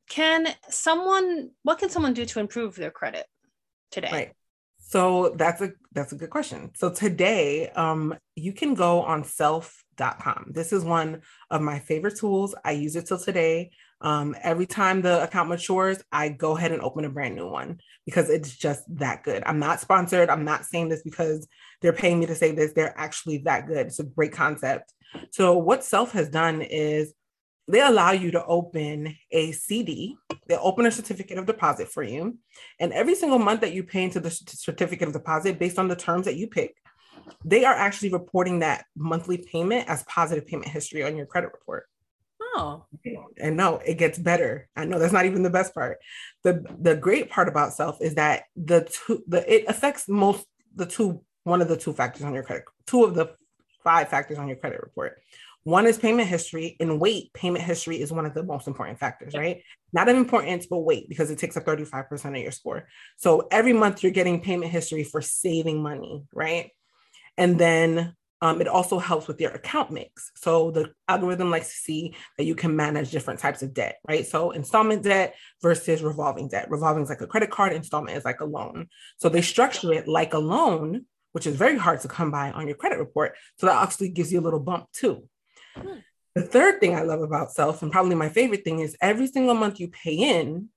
can 0.09 0.47
someone, 0.69 1.51
what 1.61 1.77
can 1.77 1.89
someone 1.89 2.13
do 2.13 2.25
to 2.25 2.39
improve 2.39 2.75
their 2.75 2.91
credit 2.91 3.27
today? 3.91 4.09
Right. 4.11 4.31
So 4.79 5.33
that's 5.35 5.61
a 5.61 5.73
that's 5.93 6.11
a 6.11 6.15
good 6.15 6.29
question. 6.29 6.71
So 6.75 6.91
today, 6.91 7.69
um, 7.71 8.13
you 8.35 8.53
can 8.53 8.75
go 8.75 9.01
on 9.01 9.23
self.com. 9.97 10.51
This 10.51 10.73
is 10.73 10.83
one 10.83 11.21
of 11.49 11.61
my 11.61 11.79
favorite 11.79 12.17
tools. 12.17 12.55
I 12.63 12.71
use 12.71 12.95
it 12.95 13.07
till 13.07 13.19
today. 13.19 13.71
Um, 14.01 14.35
every 14.43 14.65
time 14.65 15.01
the 15.01 15.23
account 15.23 15.49
matures, 15.49 16.01
I 16.11 16.29
go 16.29 16.57
ahead 16.57 16.71
and 16.71 16.81
open 16.81 17.05
a 17.05 17.09
brand 17.09 17.35
new 17.35 17.49
one 17.49 17.79
because 18.05 18.29
it's 18.29 18.55
just 18.55 18.83
that 18.97 19.23
good. 19.23 19.43
I'm 19.45 19.59
not 19.59 19.79
sponsored. 19.79 20.29
I'm 20.29 20.45
not 20.45 20.65
saying 20.65 20.89
this 20.89 21.01
because 21.01 21.47
they're 21.81 21.93
paying 21.93 22.19
me 22.19 22.25
to 22.27 22.35
say 22.35 22.51
this. 22.51 22.73
They're 22.73 22.97
actually 22.97 23.39
that 23.39 23.67
good. 23.67 23.87
It's 23.87 23.99
a 23.99 24.03
great 24.03 24.33
concept. 24.33 24.93
So 25.31 25.57
what 25.57 25.83
Self 25.83 26.11
has 26.11 26.29
done 26.29 26.61
is 26.61 27.13
they 27.67 27.81
allow 27.81 28.11
you 28.11 28.31
to 28.31 28.45
open 28.45 29.15
a 29.31 29.51
CD. 29.53 30.17
They 30.47 30.57
open 30.57 30.85
a 30.85 30.91
certificate 30.91 31.39
of 31.39 31.47
deposit 31.47 31.87
for 31.87 32.03
you. 32.03 32.37
And 32.79 32.93
every 32.93 33.15
single 33.15 33.39
month 33.39 33.61
that 33.61 33.73
you 33.73 33.83
pay 33.83 34.03
into 34.03 34.19
the 34.19 34.29
certificate 34.29 35.07
of 35.07 35.13
deposit 35.13 35.57
based 35.57 35.79
on 35.79 35.87
the 35.87 35.95
terms 35.95 36.25
that 36.25 36.35
you 36.35 36.47
pick, 36.47 36.75
they 37.43 37.65
are 37.65 37.73
actually 37.73 38.09
reporting 38.09 38.59
that 38.59 38.85
monthly 38.95 39.37
payment 39.37 39.87
as 39.89 40.03
positive 40.03 40.45
payment 40.45 40.69
history 40.69 41.03
on 41.03 41.15
your 41.15 41.25
credit 41.25 41.51
report. 41.53 41.87
Oh, 42.57 42.85
And 43.37 43.57
no, 43.57 43.77
it 43.85 43.95
gets 43.95 44.17
better. 44.17 44.69
I 44.75 44.85
know 44.85 44.97
that's 44.97 45.13
not 45.13 45.25
even 45.25 45.43
the 45.43 45.49
best 45.49 45.73
part. 45.73 45.97
The 46.43 46.63
the 46.79 46.95
great 46.95 47.29
part 47.29 47.47
about 47.47 47.73
self 47.73 48.01
is 48.01 48.15
that 48.15 48.43
the 48.55 48.87
two 48.89 49.23
the 49.27 49.53
it 49.53 49.65
affects 49.67 50.07
most 50.07 50.45
the 50.73 50.85
two 50.85 51.21
one 51.43 51.61
of 51.61 51.67
the 51.67 51.77
two 51.77 51.93
factors 51.93 52.23
on 52.23 52.33
your 52.33 52.43
credit, 52.43 52.65
two 52.87 53.03
of 53.03 53.13
the 53.13 53.35
five 53.83 54.09
factors 54.09 54.37
on 54.37 54.47
your 54.47 54.57
credit 54.57 54.81
report. 54.81 55.21
One 55.65 55.87
is 55.87 55.97
payment 55.97 56.27
history. 56.27 56.77
And 56.79 56.99
weight, 56.99 57.33
payment 57.33 57.63
history 57.65 57.99
is 57.99 58.11
one 58.11 58.25
of 58.25 58.35
the 58.35 58.43
most 58.43 58.67
important 58.67 58.99
factors, 58.99 59.33
right? 59.33 59.63
Not 59.93 60.07
of 60.09 60.15
importance, 60.15 60.67
but 60.67 60.79
weight, 60.79 61.09
because 61.09 61.31
it 61.31 61.39
takes 61.39 61.57
up 61.57 61.65
35% 61.65 62.25
of 62.25 62.35
your 62.37 62.51
score. 62.51 62.87
So 63.17 63.47
every 63.51 63.73
month 63.73 64.03
you're 64.03 64.11
getting 64.11 64.41
payment 64.41 64.71
history 64.71 65.03
for 65.03 65.21
saving 65.21 65.81
money, 65.81 66.23
right? 66.31 66.69
And 67.37 67.59
then 67.59 68.15
um, 68.41 68.61
it 68.61 68.67
also 68.67 68.99
helps 68.99 69.27
with 69.27 69.39
your 69.39 69.51
account 69.51 69.91
mix. 69.91 70.31
So 70.35 70.71
the 70.71 70.91
algorithm 71.07 71.49
likes 71.49 71.69
to 71.69 71.75
see 71.75 72.15
that 72.37 72.43
you 72.43 72.55
can 72.55 72.75
manage 72.75 73.11
different 73.11 73.39
types 73.39 73.63
of 73.63 73.73
debt, 73.73 73.97
right? 74.07 74.25
So 74.25 74.51
installment 74.51 75.03
debt 75.03 75.35
versus 75.61 76.03
revolving 76.03 76.49
debt. 76.49 76.69
Revolving 76.69 77.03
is 77.03 77.09
like 77.09 77.21
a 77.21 77.27
credit 77.27 77.49
card, 77.49 77.73
installment 77.73 78.17
is 78.17 78.25
like 78.25 78.41
a 78.41 78.45
loan. 78.45 78.87
So 79.17 79.29
they 79.29 79.41
structure 79.41 79.93
it 79.93 80.07
like 80.07 80.33
a 80.33 80.39
loan, 80.39 81.05
which 81.31 81.47
is 81.47 81.55
very 81.55 81.77
hard 81.77 82.01
to 82.01 82.07
come 82.07 82.29
by 82.29 82.51
on 82.51 82.67
your 82.67 82.75
credit 82.75 82.99
report. 82.99 83.35
So 83.57 83.67
that 83.67 83.81
actually 83.81 84.09
gives 84.09 84.31
you 84.31 84.39
a 84.39 84.45
little 84.47 84.59
bump 84.59 84.91
too. 84.91 85.27
Hmm. 85.75 85.99
The 86.35 86.43
third 86.43 86.81
thing 86.81 86.95
I 86.95 87.03
love 87.03 87.21
about 87.21 87.53
self, 87.53 87.81
and 87.81 87.91
probably 87.91 88.15
my 88.15 88.27
favorite 88.27 88.65
thing, 88.65 88.79
is 88.79 88.97
every 88.99 89.27
single 89.27 89.55
month 89.55 89.79
you 89.79 89.87
pay 89.87 90.15
in, 90.15 90.67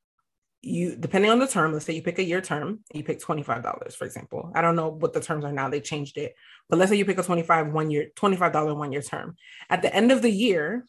you 0.63 0.97
depending 0.97 1.31
on 1.31 1.39
the 1.39 1.47
term, 1.47 1.73
let's 1.73 1.85
say 1.85 1.95
you 1.95 2.03
pick 2.03 2.19
a 2.19 2.25
year 2.25 2.41
term, 2.41 2.81
you 2.93 3.05
pick 3.05 3.21
$25, 3.21 3.95
for 3.95 4.05
example. 4.05 4.51
I 4.55 4.61
don't 4.61 4.77
know 4.77 4.89
what 4.89 5.13
the 5.13 5.21
terms 5.21 5.45
are 5.45 5.53
now, 5.53 5.69
they 5.69 5.81
changed 5.81 6.17
it. 6.17 6.35
But 6.69 6.79
let's 6.79 6.91
say 6.91 6.97
you 6.97 7.05
pick 7.05 7.19
a 7.19 7.23
25 7.23 7.73
one 7.73 7.91
year, 7.91 8.09
$25 8.17 8.77
one 8.77 8.93
year 8.93 9.03
term. 9.03 9.37
At 9.71 9.83
the 9.83 9.95
end 9.95 10.11
of 10.11 10.23
the 10.23 10.31
year, 10.31 10.85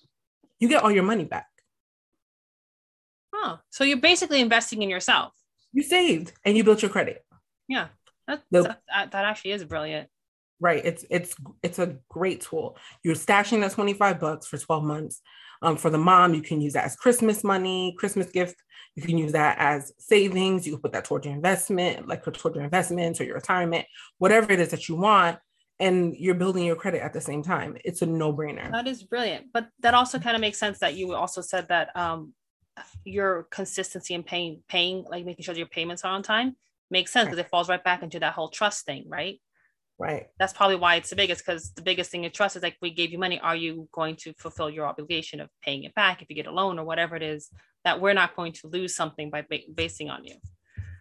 you 0.59 0.67
get 0.67 0.83
all 0.83 0.91
your 0.91 1.03
money 1.03 1.25
back. 1.25 1.47
oh 3.33 3.59
So 3.69 3.83
you're 3.83 3.97
basically 3.97 4.41
investing 4.41 4.81
in 4.81 4.89
yourself. 4.89 5.33
You 5.71 5.83
saved 5.83 6.33
and 6.43 6.57
you 6.57 6.63
built 6.63 6.81
your 6.81 6.91
credit. 6.91 7.23
Yeah. 7.67 7.87
That, 8.27 8.43
that, 8.51 8.81
that, 8.87 9.11
that 9.11 9.25
actually 9.25 9.51
is 9.51 9.63
brilliant. 9.63 10.09
Right. 10.59 10.83
It's 10.83 11.05
it's 11.09 11.35
it's 11.63 11.79
a 11.79 11.97
great 12.09 12.41
tool. 12.41 12.77
You're 13.03 13.15
stashing 13.15 13.61
that 13.61 13.71
25 13.71 14.19
bucks 14.19 14.47
for 14.47 14.57
12 14.57 14.83
months. 14.83 15.21
Um, 15.61 15.77
for 15.77 15.89
the 15.89 15.97
mom, 15.97 16.33
you 16.33 16.41
can 16.41 16.61
use 16.61 16.73
that 16.73 16.85
as 16.85 16.95
Christmas 16.95 17.43
money, 17.43 17.95
Christmas 17.97 18.27
gift. 18.27 18.55
You 18.95 19.03
can 19.03 19.17
use 19.17 19.33
that 19.33 19.57
as 19.59 19.93
savings. 19.97 20.65
You 20.65 20.73
can 20.73 20.81
put 20.81 20.93
that 20.93 21.05
towards 21.05 21.25
your 21.25 21.35
investment, 21.35 22.07
like 22.07 22.23
towards 22.23 22.55
your 22.55 22.63
investments 22.63 23.19
or 23.19 23.25
your 23.25 23.35
retirement, 23.35 23.85
whatever 24.17 24.51
it 24.51 24.59
is 24.59 24.69
that 24.69 24.87
you 24.87 24.95
want. 24.95 25.37
And 25.81 26.13
you're 26.15 26.35
building 26.35 26.65
your 26.65 26.75
credit 26.75 27.01
at 27.01 27.13
the 27.13 27.21
same 27.21 27.41
time. 27.41 27.77
It's 27.85 28.01
a 28.01 28.05
no-brainer. 28.05 28.69
That 28.71 28.87
is 28.87 29.03
brilliant. 29.03 29.47
But 29.53 29.69
that 29.79 29.93
also 29.93 30.19
kind 30.19 30.35
of 30.35 30.41
makes 30.41 30.57
sense 30.57 30.79
that 30.79 30.95
you 30.95 31.13
also 31.13 31.39
said 31.39 31.69
that 31.69 31.95
um, 31.95 32.33
your 33.05 33.43
consistency 33.49 34.13
in 34.13 34.23
paying, 34.23 34.61
paying, 34.67 35.05
like 35.09 35.25
making 35.25 35.43
sure 35.43 35.53
that 35.53 35.59
your 35.59 35.67
payments 35.67 36.03
are 36.03 36.11
on 36.11 36.23
time 36.23 36.57
makes 36.91 37.13
sense 37.13 37.27
because 37.27 37.39
it 37.39 37.49
falls 37.49 37.69
right 37.69 37.83
back 37.83 38.03
into 38.03 38.19
that 38.19 38.33
whole 38.33 38.49
trust 38.49 38.85
thing, 38.85 39.05
right? 39.07 39.39
Right. 39.99 40.27
That's 40.39 40.53
probably 40.53 40.77
why 40.77 40.95
it's 40.95 41.09
the 41.09 41.17
biggest 41.17 41.45
because 41.45 41.73
the 41.73 41.81
biggest 41.81 42.09
thing 42.09 42.23
in 42.23 42.31
trust 42.31 42.55
is 42.55 42.63
like 42.63 42.77
we 42.81 42.89
gave 42.89 43.11
you 43.11 43.19
money. 43.19 43.37
Are 43.41 43.55
you 43.55 43.89
going 43.91 44.15
to 44.17 44.33
fulfill 44.37 44.69
your 44.69 44.85
obligation 44.87 45.41
of 45.41 45.49
paying 45.61 45.83
it 45.83 45.93
back 45.93 46.21
if 46.21 46.29
you 46.29 46.35
get 46.37 46.47
a 46.47 46.51
loan 46.51 46.79
or 46.79 46.85
whatever 46.85 47.17
it 47.17 47.21
is 47.21 47.49
that 47.83 47.99
we're 47.99 48.13
not 48.13 48.33
going 48.35 48.53
to 48.53 48.67
lose 48.67 48.95
something 48.95 49.29
by 49.29 49.41
ba- 49.41 49.59
basing 49.75 50.09
on 50.09 50.23
you? 50.23 50.35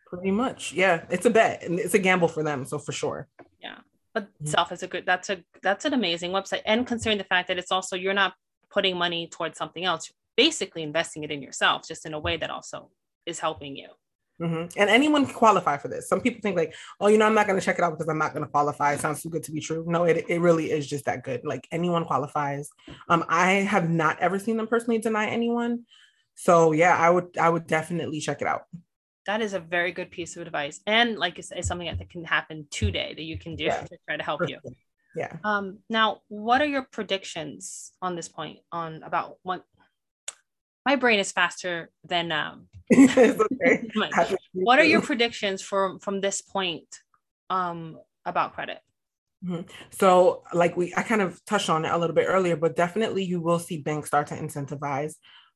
Pretty 0.09 0.33
much. 0.33 0.73
Yeah. 0.73 1.05
It's 1.11 1.27
a 1.27 1.31
bet 1.31 1.63
and 1.63 1.79
it's 1.79 1.95
a 1.95 1.99
gamble 2.01 2.27
for 2.29 2.43
them. 2.43 2.65
So 2.65 2.79
for 2.79 2.91
sure. 2.93 3.29
Yeah. 3.61 3.79
But 4.15 4.29
Mhm. 4.43 4.49
self 4.49 4.73
is 4.73 4.83
a 4.83 4.89
good 4.89 5.07
that's 5.07 5.31
a 5.31 5.45
that's 5.63 5.85
an 5.85 5.95
amazing 5.95 6.33
website 6.33 6.63
and 6.67 6.85
considering 6.85 7.19
the 7.19 7.25
fact 7.25 7.47
that 7.49 7.59
it's 7.59 7.71
also 7.71 7.95
you're 7.95 8.15
not 8.15 8.35
putting 8.69 8.97
money 8.99 9.29
towards 9.29 9.57
something 9.57 9.85
else 9.85 10.11
basically 10.37 10.83
investing 10.83 11.23
it 11.23 11.31
in 11.31 11.41
yourself 11.41 11.87
just 11.87 12.05
in 12.05 12.15
a 12.15 12.19
way 12.19 12.37
that 12.37 12.51
also 12.51 12.91
is 13.27 13.39
helping 13.41 13.77
you 13.77 13.89
Mhm. 14.41 14.73
And 14.77 14.89
anyone 14.91 15.25
can 15.27 15.35
qualify 15.35 15.77
for 15.79 15.89
this. 15.89 16.09
Some 16.09 16.21
people 16.21 16.41
think 16.41 16.57
like, 16.57 16.75
oh, 17.01 17.09
you 17.09 17.19
know, 17.19 17.27
I'm 17.27 17.35
not 17.35 17.47
going 17.47 17.59
to 17.59 17.65
check 17.65 17.79
it 17.79 17.83
out 17.85 17.91
because 17.93 18.09
I'm 18.09 18.19
not 18.19 18.33
going 18.35 18.45
to 18.45 18.51
qualify. 18.51 18.93
It 18.95 19.01
sounds 19.01 19.23
too 19.23 19.31
good 19.31 19.43
to 19.45 19.53
be 19.53 19.61
true. 19.61 19.85
No, 19.87 20.05
it, 20.05 20.25
it 20.29 20.41
really 20.41 20.71
is 20.71 20.87
just 20.87 21.07
that 21.07 21.25
good. 21.25 21.41
Like 21.45 21.67
anyone 21.73 22.05
qualifies. 22.05 22.71
Um, 23.09 23.25
I 23.29 23.53
have 23.75 23.91
not 23.91 24.19
ever 24.21 24.39
seen 24.39 24.57
them 24.57 24.69
personally 24.69 24.99
deny 24.99 25.27
anyone. 25.27 25.87
So 26.37 26.71
yeah, 26.73 26.97
I 26.97 27.11
would 27.11 27.37
I 27.37 27.51
would 27.51 27.67
definitely 27.67 28.21
check 28.21 28.41
it 28.41 28.47
out. 28.47 28.63
that 29.27 29.43
is 29.43 29.53
a 29.55 29.61
very 29.61 29.93
good 29.93 30.11
piece 30.11 30.37
of 30.37 30.47
advice 30.47 30.81
and 30.87 31.19
like 31.19 31.39
it's, 31.39 31.51
it's 31.51 31.69
something 31.69 31.87
that 31.99 32.09
can 32.09 32.25
happen 32.25 32.67
today 32.71 33.13
that 33.15 33.25
you 33.31 33.37
can 33.39 33.57
do 33.57 33.65
Yeah. 33.65 33.83
to 33.83 33.97
try 34.07 34.17
to 34.17 34.23
help 34.23 34.41
For 34.41 34.49
you. 34.49 34.59
Yeah. 35.17 35.33
um 35.45 35.81
now 35.91 36.23
what 36.29 36.63
are 36.63 36.71
your 36.77 36.85
predictions 36.97 37.93
on 38.01 38.15
this 38.17 38.29
point 38.39 38.61
on 38.73 39.03
about 39.03 39.37
what 39.43 39.65
my 40.89 40.97
brain 40.97 41.19
is 41.19 41.33
faster 41.33 41.91
than 42.03 42.33
um. 42.33 42.69
what 44.55 44.79
are 44.79 44.85
your 44.85 45.03
predictions 45.03 45.61
for 45.61 45.99
from 46.01 46.23
this 46.23 46.41
point 46.41 46.89
um 47.51 47.99
about 48.25 48.55
credit? 48.55 48.79
Mm-hmm. 49.45 49.69
So, 49.91 50.43
like 50.55 50.77
we, 50.79 50.95
I 50.97 51.03
kind 51.03 51.21
of 51.21 51.45
touched 51.45 51.69
on 51.69 51.85
it 51.85 51.93
a 51.93 51.99
little 51.99 52.17
bit 52.17 52.27
earlier, 52.27 52.57
but 52.57 52.75
definitely 52.75 53.25
you 53.25 53.41
will 53.41 53.59
see 53.59 53.83
banks 53.83 54.09
start 54.09 54.29
to 54.29 54.35
incentivize 54.35 55.13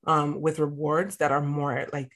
um, 0.07 0.41
with 0.41 0.59
rewards 0.59 1.17
that 1.17 1.33
are 1.33 1.41
more 1.41 1.89
like 1.93 2.13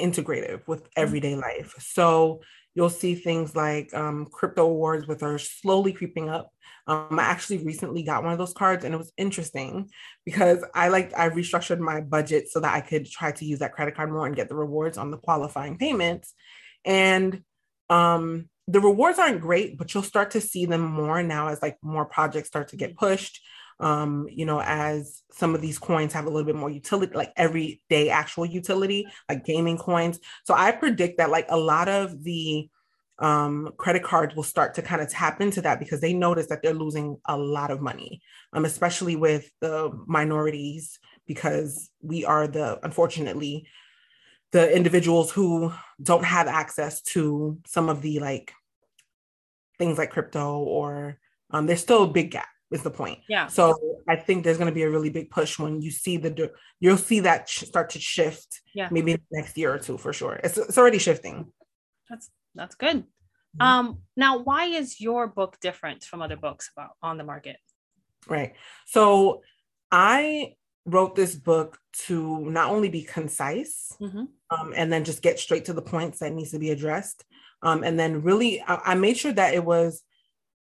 integrative 0.00 0.60
with 0.68 0.84
mm-hmm. 0.84 1.02
everyday 1.02 1.34
life. 1.34 1.74
So 1.80 2.40
you'll 2.78 2.88
see 2.88 3.16
things 3.16 3.56
like 3.56 3.92
um, 3.92 4.24
crypto 4.30 4.64
awards, 4.64 5.08
which 5.08 5.20
are 5.20 5.36
slowly 5.36 5.92
creeping 5.92 6.28
up. 6.28 6.52
Um, 6.86 7.18
I 7.18 7.24
actually 7.24 7.64
recently 7.64 8.04
got 8.04 8.22
one 8.22 8.30
of 8.30 8.38
those 8.38 8.52
cards, 8.52 8.84
and 8.84 8.94
it 8.94 8.98
was 8.98 9.12
interesting 9.16 9.90
because 10.24 10.64
I 10.76 10.86
like 10.86 11.12
I 11.18 11.28
restructured 11.28 11.80
my 11.80 12.02
budget 12.02 12.48
so 12.48 12.60
that 12.60 12.72
I 12.72 12.80
could 12.80 13.10
try 13.10 13.32
to 13.32 13.44
use 13.44 13.58
that 13.58 13.72
credit 13.72 13.96
card 13.96 14.12
more 14.12 14.28
and 14.28 14.36
get 14.36 14.48
the 14.48 14.54
rewards 14.54 14.96
on 14.96 15.10
the 15.10 15.18
qualifying 15.18 15.76
payments. 15.76 16.32
And 16.84 17.42
um, 17.90 18.48
the 18.68 18.80
rewards 18.80 19.18
aren't 19.18 19.40
great, 19.40 19.76
but 19.76 19.92
you'll 19.92 20.04
start 20.04 20.30
to 20.30 20.40
see 20.40 20.64
them 20.64 20.82
more 20.82 21.20
now 21.20 21.48
as 21.48 21.60
like 21.60 21.78
more 21.82 22.04
projects 22.04 22.46
start 22.46 22.68
to 22.68 22.76
get 22.76 22.96
pushed. 22.96 23.40
Um, 23.80 24.26
you 24.30 24.44
know, 24.44 24.60
as 24.60 25.22
some 25.30 25.54
of 25.54 25.60
these 25.60 25.78
coins 25.78 26.12
have 26.12 26.26
a 26.26 26.30
little 26.30 26.46
bit 26.46 26.56
more 26.56 26.70
utility, 26.70 27.14
like 27.14 27.32
everyday 27.36 28.10
actual 28.10 28.44
utility, 28.44 29.06
like 29.28 29.44
gaming 29.44 29.78
coins. 29.78 30.18
So 30.44 30.54
I 30.54 30.72
predict 30.72 31.18
that 31.18 31.30
like 31.30 31.46
a 31.48 31.56
lot 31.56 31.88
of 31.88 32.24
the 32.24 32.68
um, 33.20 33.70
credit 33.76 34.02
cards 34.02 34.34
will 34.34 34.44
start 34.44 34.74
to 34.74 34.82
kind 34.82 35.02
of 35.02 35.08
tap 35.08 35.40
into 35.40 35.60
that 35.62 35.78
because 35.78 36.00
they 36.00 36.12
notice 36.12 36.46
that 36.48 36.62
they're 36.62 36.74
losing 36.74 37.18
a 37.26 37.36
lot 37.36 37.70
of 37.70 37.80
money, 37.80 38.20
um, 38.52 38.64
especially 38.64 39.16
with 39.16 39.50
the 39.60 39.90
minorities, 40.06 40.98
because 41.26 41.90
we 42.00 42.24
are 42.24 42.46
the 42.46 42.78
unfortunately 42.84 43.66
the 44.50 44.74
individuals 44.74 45.30
who 45.30 45.72
don't 46.02 46.24
have 46.24 46.48
access 46.48 47.02
to 47.02 47.58
some 47.66 47.88
of 47.88 48.00
the 48.02 48.18
like 48.18 48.52
things 49.78 49.98
like 49.98 50.10
crypto 50.10 50.58
or 50.58 51.18
um, 51.50 51.66
there's 51.66 51.82
still 51.82 52.04
a 52.04 52.08
big 52.08 52.30
gap 52.30 52.48
is 52.70 52.82
the 52.82 52.90
point. 52.90 53.18
Yeah. 53.28 53.46
So 53.46 53.78
i 54.08 54.16
think 54.16 54.44
there's 54.44 54.58
going 54.58 54.70
to 54.70 54.74
be 54.74 54.82
a 54.82 54.90
really 54.90 55.10
big 55.10 55.30
push 55.30 55.58
when 55.58 55.82
you 55.82 55.90
see 55.90 56.16
the 56.16 56.50
you'll 56.80 56.96
see 56.96 57.20
that 57.20 57.48
start 57.48 57.90
to 57.90 58.00
shift 58.00 58.60
yeah. 58.74 58.88
maybe 58.90 59.18
next 59.30 59.56
year 59.56 59.72
or 59.72 59.78
two 59.78 59.98
for 59.98 60.12
sure. 60.12 60.40
It's, 60.44 60.58
it's 60.58 60.78
already 60.78 60.98
shifting. 60.98 61.52
That's 62.08 62.30
that's 62.54 62.74
good. 62.74 62.98
Mm-hmm. 62.98 63.62
um 63.62 63.98
now 64.16 64.38
why 64.38 64.66
is 64.66 65.00
your 65.00 65.26
book 65.26 65.56
different 65.60 66.04
from 66.04 66.20
other 66.20 66.36
books 66.36 66.70
about 66.76 66.90
on 67.02 67.16
the 67.16 67.24
market? 67.24 67.56
Right. 68.26 68.54
So 68.86 69.42
i 69.90 70.54
wrote 70.84 71.14
this 71.14 71.34
book 71.34 71.78
to 71.92 72.38
not 72.50 72.70
only 72.70 72.88
be 72.88 73.02
concise 73.02 73.94
mm-hmm. 74.00 74.24
um, 74.50 74.72
and 74.74 74.90
then 74.90 75.04
just 75.04 75.20
get 75.20 75.38
straight 75.38 75.66
to 75.66 75.74
the 75.74 75.82
points 75.82 76.20
that 76.20 76.32
needs 76.32 76.50
to 76.50 76.58
be 76.58 76.70
addressed 76.70 77.24
um, 77.62 77.82
and 77.84 77.98
then 77.98 78.22
really 78.22 78.62
I, 78.62 78.80
I 78.86 78.94
made 78.94 79.18
sure 79.18 79.32
that 79.32 79.54
it 79.54 79.64
was 79.64 80.02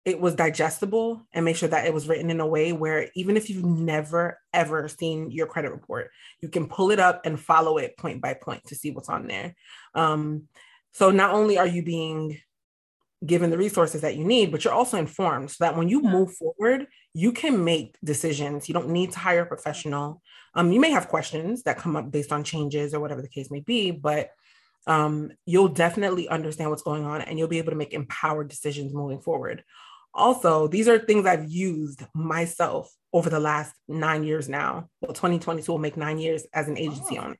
it 0.04 0.20
was 0.20 0.34
digestible 0.34 1.24
and 1.32 1.44
make 1.44 1.56
sure 1.56 1.68
that 1.68 1.86
it 1.86 1.94
was 1.94 2.08
written 2.08 2.30
in 2.30 2.40
a 2.40 2.46
way 2.46 2.72
where 2.72 3.08
even 3.14 3.36
if 3.36 3.48
you've 3.48 3.64
never 3.64 4.38
ever 4.52 4.88
seen 4.88 5.30
your 5.30 5.46
credit 5.46 5.70
report 5.70 6.10
you 6.40 6.48
can 6.48 6.66
pull 6.66 6.90
it 6.90 6.98
up 6.98 7.24
and 7.24 7.38
follow 7.38 7.78
it 7.78 7.96
point 7.96 8.20
by 8.20 8.34
point 8.34 8.64
to 8.66 8.74
see 8.74 8.90
what's 8.90 9.08
on 9.08 9.26
there. 9.26 9.54
Um, 9.94 10.48
so 10.92 11.10
not 11.10 11.32
only 11.32 11.56
are 11.56 11.66
you 11.66 11.82
being 11.82 12.40
given 13.24 13.50
the 13.50 13.58
resources 13.58 14.00
that 14.00 14.16
you 14.16 14.24
need 14.24 14.50
but 14.50 14.64
you're 14.64 14.72
also 14.72 14.98
informed 14.98 15.50
so 15.50 15.64
that 15.64 15.76
when 15.76 15.88
you 15.88 16.02
move 16.02 16.34
forward 16.34 16.86
you 17.14 17.30
can 17.30 17.62
make 17.62 17.96
decisions. 18.02 18.68
You 18.68 18.72
don't 18.72 18.88
need 18.88 19.12
to 19.12 19.18
hire 19.18 19.42
a 19.42 19.46
professional. 19.46 20.22
Um, 20.54 20.72
you 20.72 20.80
may 20.80 20.90
have 20.90 21.08
questions 21.08 21.62
that 21.62 21.78
come 21.78 21.94
up 21.94 22.10
based 22.10 22.32
on 22.32 22.42
changes 22.42 22.94
or 22.94 23.00
whatever 23.00 23.22
the 23.22 23.28
case 23.28 23.50
may 23.50 23.60
be 23.60 23.92
but 23.92 24.30
um, 24.86 25.30
you'll 25.46 25.68
definitely 25.68 26.28
understand 26.28 26.70
what's 26.70 26.82
going 26.82 27.04
on 27.04 27.20
and 27.20 27.38
you'll 27.38 27.48
be 27.48 27.58
able 27.58 27.70
to 27.70 27.76
make 27.76 27.94
empowered 27.94 28.48
decisions 28.48 28.92
moving 28.92 29.20
forward. 29.20 29.62
Also, 30.14 30.68
these 30.68 30.88
are 30.88 30.98
things 30.98 31.26
I've 31.26 31.50
used 31.50 32.04
myself 32.14 32.94
over 33.12 33.30
the 33.30 33.40
last 33.40 33.74
nine 33.88 34.24
years 34.24 34.48
now. 34.48 34.88
Well, 35.00 35.12
2022 35.12 35.70
will 35.70 35.78
make 35.78 35.96
nine 35.96 36.18
years 36.18 36.46
as 36.52 36.68
an 36.68 36.78
agency 36.78 37.18
oh. 37.18 37.24
owner. 37.24 37.38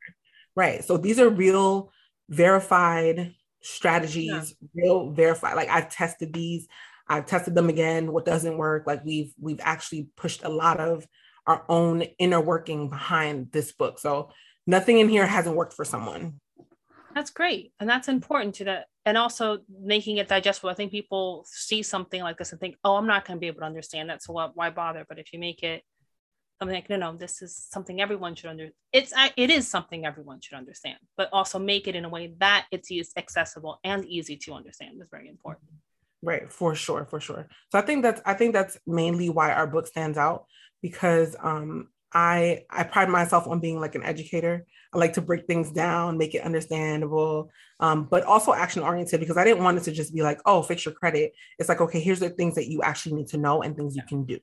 Right. 0.55 0.85
So 0.85 0.97
these 0.97 1.19
are 1.19 1.29
real 1.29 1.91
verified 2.29 3.35
strategies, 3.63 4.55
yeah. 4.61 4.83
real 4.83 5.11
verified. 5.11 5.57
Like 5.57 5.69
I've 5.69 5.89
tested 5.89 6.33
these, 6.33 6.67
I've 7.09 7.27
tested 7.27 7.55
them 7.55 7.69
again. 7.69 8.13
What 8.13 8.25
doesn't 8.25 8.59
work? 8.59 8.87
Like 8.87 9.05
we've 9.05 9.33
we've 9.41 9.61
actually 9.63 10.09
pushed 10.17 10.45
a 10.45 10.49
lot 10.49 10.81
of 10.81 11.07
our 11.47 11.65
own 11.69 12.03
inner 12.19 12.41
working 12.41 12.89
behind 12.89 13.51
this 13.53 13.73
book. 13.73 13.99
So 13.99 14.31
nothing 14.67 14.99
in 14.99 15.09
here 15.09 15.27
hasn't 15.27 15.57
worked 15.57 15.75
for 15.75 15.85
someone. 15.85 16.41
That's 17.15 17.31
great. 17.31 17.73
And 17.81 17.89
that's 17.89 18.09
important 18.09 18.57
to 18.57 18.65
that. 18.65 18.87
And 19.05 19.19
also 19.19 19.59
making 19.69 20.19
it 20.19 20.29
digestible. 20.29 20.71
I 20.71 20.75
think 20.75 20.93
people 20.93 21.45
see 21.49 21.83
something 21.83 22.23
like 22.23 22.39
this 22.39 22.53
and 22.53 22.61
think, 22.61 22.77
oh, 22.85 22.97
I'm 22.97 23.07
not 23.07 23.27
going 23.27 23.37
to 23.37 23.41
be 23.41 23.49
able 23.49 23.61
to 23.61 23.67
understand 23.67 24.11
that. 24.11 24.23
So 24.23 24.33
what, 24.33 24.57
why 24.57 24.71
bother? 24.71 25.05
But 25.09 25.19
if 25.19 25.33
you 25.33 25.41
make 25.41 25.65
it 25.65 25.83
something 26.61 26.77
like, 26.77 26.89
no, 26.89 26.97
no, 26.97 27.17
this 27.17 27.43
is 27.43 27.57
something 27.71 28.01
everyone 28.01 28.37
should 28.37 28.51
under, 28.51 28.69
it's, 28.93 29.13
it 29.37 29.51
is 29.51 29.67
something 29.67 30.07
everyone 30.07 30.41
should 30.41 30.57
understand, 30.57 30.99
but 31.17 31.29
also 31.33 31.59
make 31.59 31.89
it 31.89 31.97
in 31.97 32.05
a 32.05 32.09
way 32.09 32.35
that 32.39 32.67
it's 32.71 32.91
accessible 33.17 33.81
and 33.83 34.05
easy 34.05 34.37
to 34.37 34.53
understand 34.53 35.03
is 35.03 35.09
very 35.11 35.29
important. 35.29 35.69
Right. 36.23 36.53
For 36.53 36.77
sure. 36.77 37.05
For 37.05 37.19
sure. 37.19 37.49
So 37.73 37.79
I 37.81 37.83
think 37.83 38.05
that's, 38.05 38.21
I 38.25 38.35
think 38.35 38.53
that's 38.53 38.79
mainly 38.87 39.29
why 39.29 39.51
our 39.51 39.67
book 39.67 39.89
stands 39.89 40.17
out 40.17 40.47
because 40.81 41.35
um, 41.43 41.89
I 42.15 42.65
I 42.71 42.85
pride 42.85 43.09
myself 43.09 43.47
on 43.47 43.61
being 43.61 43.81
like 43.81 43.95
an 43.95 44.03
educator. 44.03 44.67
I 44.95 44.99
like 44.99 45.15
to 45.15 45.23
break 45.23 45.47
things 45.47 45.71
down, 45.71 46.19
make 46.19 46.35
it 46.35 46.43
understandable, 46.43 47.51
um, 47.81 48.05
but 48.11 48.25
also 48.25 48.53
action 48.53 48.83
oriented 48.83 49.21
because 49.21 49.39
I 49.39 49.45
didn't 49.45 49.65
want 49.65 49.79
it 49.79 49.85
to 49.85 49.93
just 49.93 50.15
be 50.15 50.23
like, 50.23 50.41
oh, 50.45 50.63
fix 50.63 50.85
your 50.85 50.95
credit. 50.95 51.33
It's 51.59 51.69
like, 51.69 51.81
okay, 51.81 52.01
here's 52.01 52.21
the 52.21 52.31
things 52.31 52.55
that 52.57 52.69
you 52.69 52.83
actually 52.83 53.15
need 53.15 53.29
to 53.29 53.39
know 53.39 53.63
and 53.63 53.75
things 53.75 53.97
you 53.97 54.03
can 54.07 54.25
do. 54.25 54.39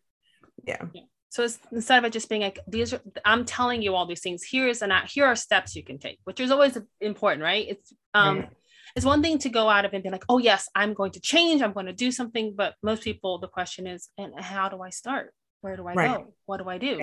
Yeah. 0.66 0.86
yeah. 0.94 1.04
So 1.30 1.48
instead 1.72 2.00
of 2.00 2.06
it 2.06 2.14
just 2.14 2.28
being 2.28 2.42
like 2.42 2.60
these 2.68 2.94
are, 2.94 3.02
I'm 3.24 3.46
telling 3.46 3.84
you 3.84 3.94
all 3.96 4.08
these 4.08 4.22
things. 4.22 4.44
Here 4.44 4.68
is 4.68 4.82
an 4.82 4.92
here 5.08 5.26
are 5.26 5.36
steps 5.36 5.76
you 5.76 5.84
can 5.84 6.00
take, 6.00 6.20
which 6.24 6.40
is 6.40 6.50
always 6.50 6.78
important, 7.00 7.44
right? 7.44 7.68
It's 7.70 7.94
um, 8.16 8.40
right. 8.40 8.50
it's 8.96 9.06
one 9.06 9.22
thing 9.22 9.38
to 9.40 9.50
go 9.50 9.70
out 9.70 9.86
of 9.86 9.94
and 9.94 10.04
be 10.04 10.10
like, 10.10 10.26
oh 10.28 10.40
yes, 10.40 10.68
I'm 10.74 10.96
going 10.96 11.12
to 11.12 11.20
change, 11.20 11.62
I'm 11.62 11.74
going 11.74 11.86
to 11.86 11.94
do 11.94 12.12
something, 12.12 12.56
but 12.58 12.74
most 12.82 13.04
people, 13.04 13.38
the 13.38 13.48
question 13.48 13.86
is, 13.86 14.10
and 14.18 14.34
how 14.40 14.70
do 14.70 14.82
I 14.82 14.90
start? 14.90 15.32
Where 15.62 15.76
do 15.76 15.86
I 15.86 15.94
right. 15.94 16.18
go? 16.18 16.34
What 16.48 16.58
do 16.58 16.68
I 16.68 16.80
do? 16.80 17.00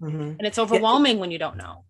Mm-hmm. 0.00 0.36
And 0.38 0.42
it's 0.42 0.58
overwhelming 0.58 1.16
yeah. 1.16 1.20
when 1.20 1.30
you 1.30 1.38
don't 1.38 1.56
know. 1.56 1.84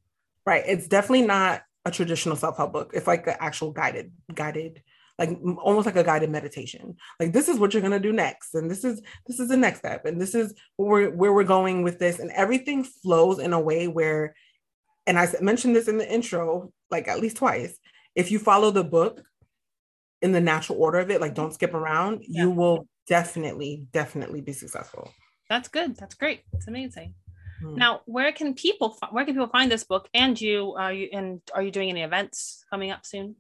Right. 0.47 0.65
It's 0.67 0.89
definitely 0.89 1.27
not 1.27 1.63
a 1.85 1.91
traditional 1.91 2.37
self-help 2.37 2.73
book. 2.73 2.93
It's 2.95 3.07
like 3.07 3.27
an 3.27 3.37
actual 3.41 3.71
guided, 3.71 4.13
guided, 4.35 4.83
like 5.19 5.31
almost 5.63 5.87
like 5.87 5.97
a 5.97 6.05
guided 6.05 6.31
meditation. 6.31 6.97
Like 7.19 7.33
this 7.33 7.49
is 7.49 7.59
what 7.59 7.75
you're 7.75 7.83
gonna 7.83 7.99
do 7.99 8.13
next, 8.13 8.55
and 8.55 8.71
this 8.71 8.85
is 8.85 9.03
this 9.27 9.41
is 9.41 9.49
the 9.49 9.57
next 9.57 9.81
step, 9.81 10.05
and 10.05 10.21
this 10.21 10.35
is 10.35 10.55
where 10.77 10.89
we're 10.89 11.11
where 11.11 11.33
we're 11.33 11.45
going 11.45 11.83
with 11.83 11.99
this, 11.99 12.21
and 12.21 12.31
everything 12.31 12.85
flows 12.85 13.39
in 13.41 13.53
a 13.53 13.61
way 13.61 13.89
where, 13.89 14.35
and 15.07 15.19
I 15.19 15.29
mentioned 15.41 15.75
this 15.75 15.89
in 15.89 15.99
the 15.99 16.11
intro, 16.11 16.73
like 16.91 17.09
at 17.09 17.21
least 17.21 17.39
twice. 17.39 17.79
If 18.15 18.31
you 18.31 18.39
follow 18.39 18.71
the 18.71 18.85
book 18.85 19.23
in 20.23 20.33
the 20.33 20.41
natural 20.41 20.81
order 20.81 20.99
of 20.99 21.11
it, 21.11 21.21
like 21.21 21.35
don't 21.35 21.55
skip 21.55 21.75
around, 21.75 22.23
yeah. 22.23 22.43
you 22.43 22.51
will 22.51 22.87
definitely, 23.09 23.87
definitely 23.93 24.41
be 24.41 24.53
successful. 24.53 25.13
That's 25.49 25.69
good. 25.69 25.97
That's 25.97 26.15
great. 26.15 26.43
It's 26.53 26.69
amazing. 26.69 27.15
Hmm. 27.61 27.77
Now, 27.77 28.01
where 28.07 28.33
can 28.33 28.55
people 28.55 28.97
where 29.11 29.25
can 29.25 29.35
people 29.35 29.49
find 29.49 29.71
this 29.71 29.85
book? 29.85 30.09
And 30.15 30.41
you 30.41 30.75
are 30.79 30.93
you 30.93 31.09
and 31.13 31.41
are 31.55 31.63
you 31.63 31.71
doing 31.71 31.91
any 31.91 32.03
events 32.03 32.65
coming 32.71 32.91
up 32.91 33.05
soon? 33.05 33.37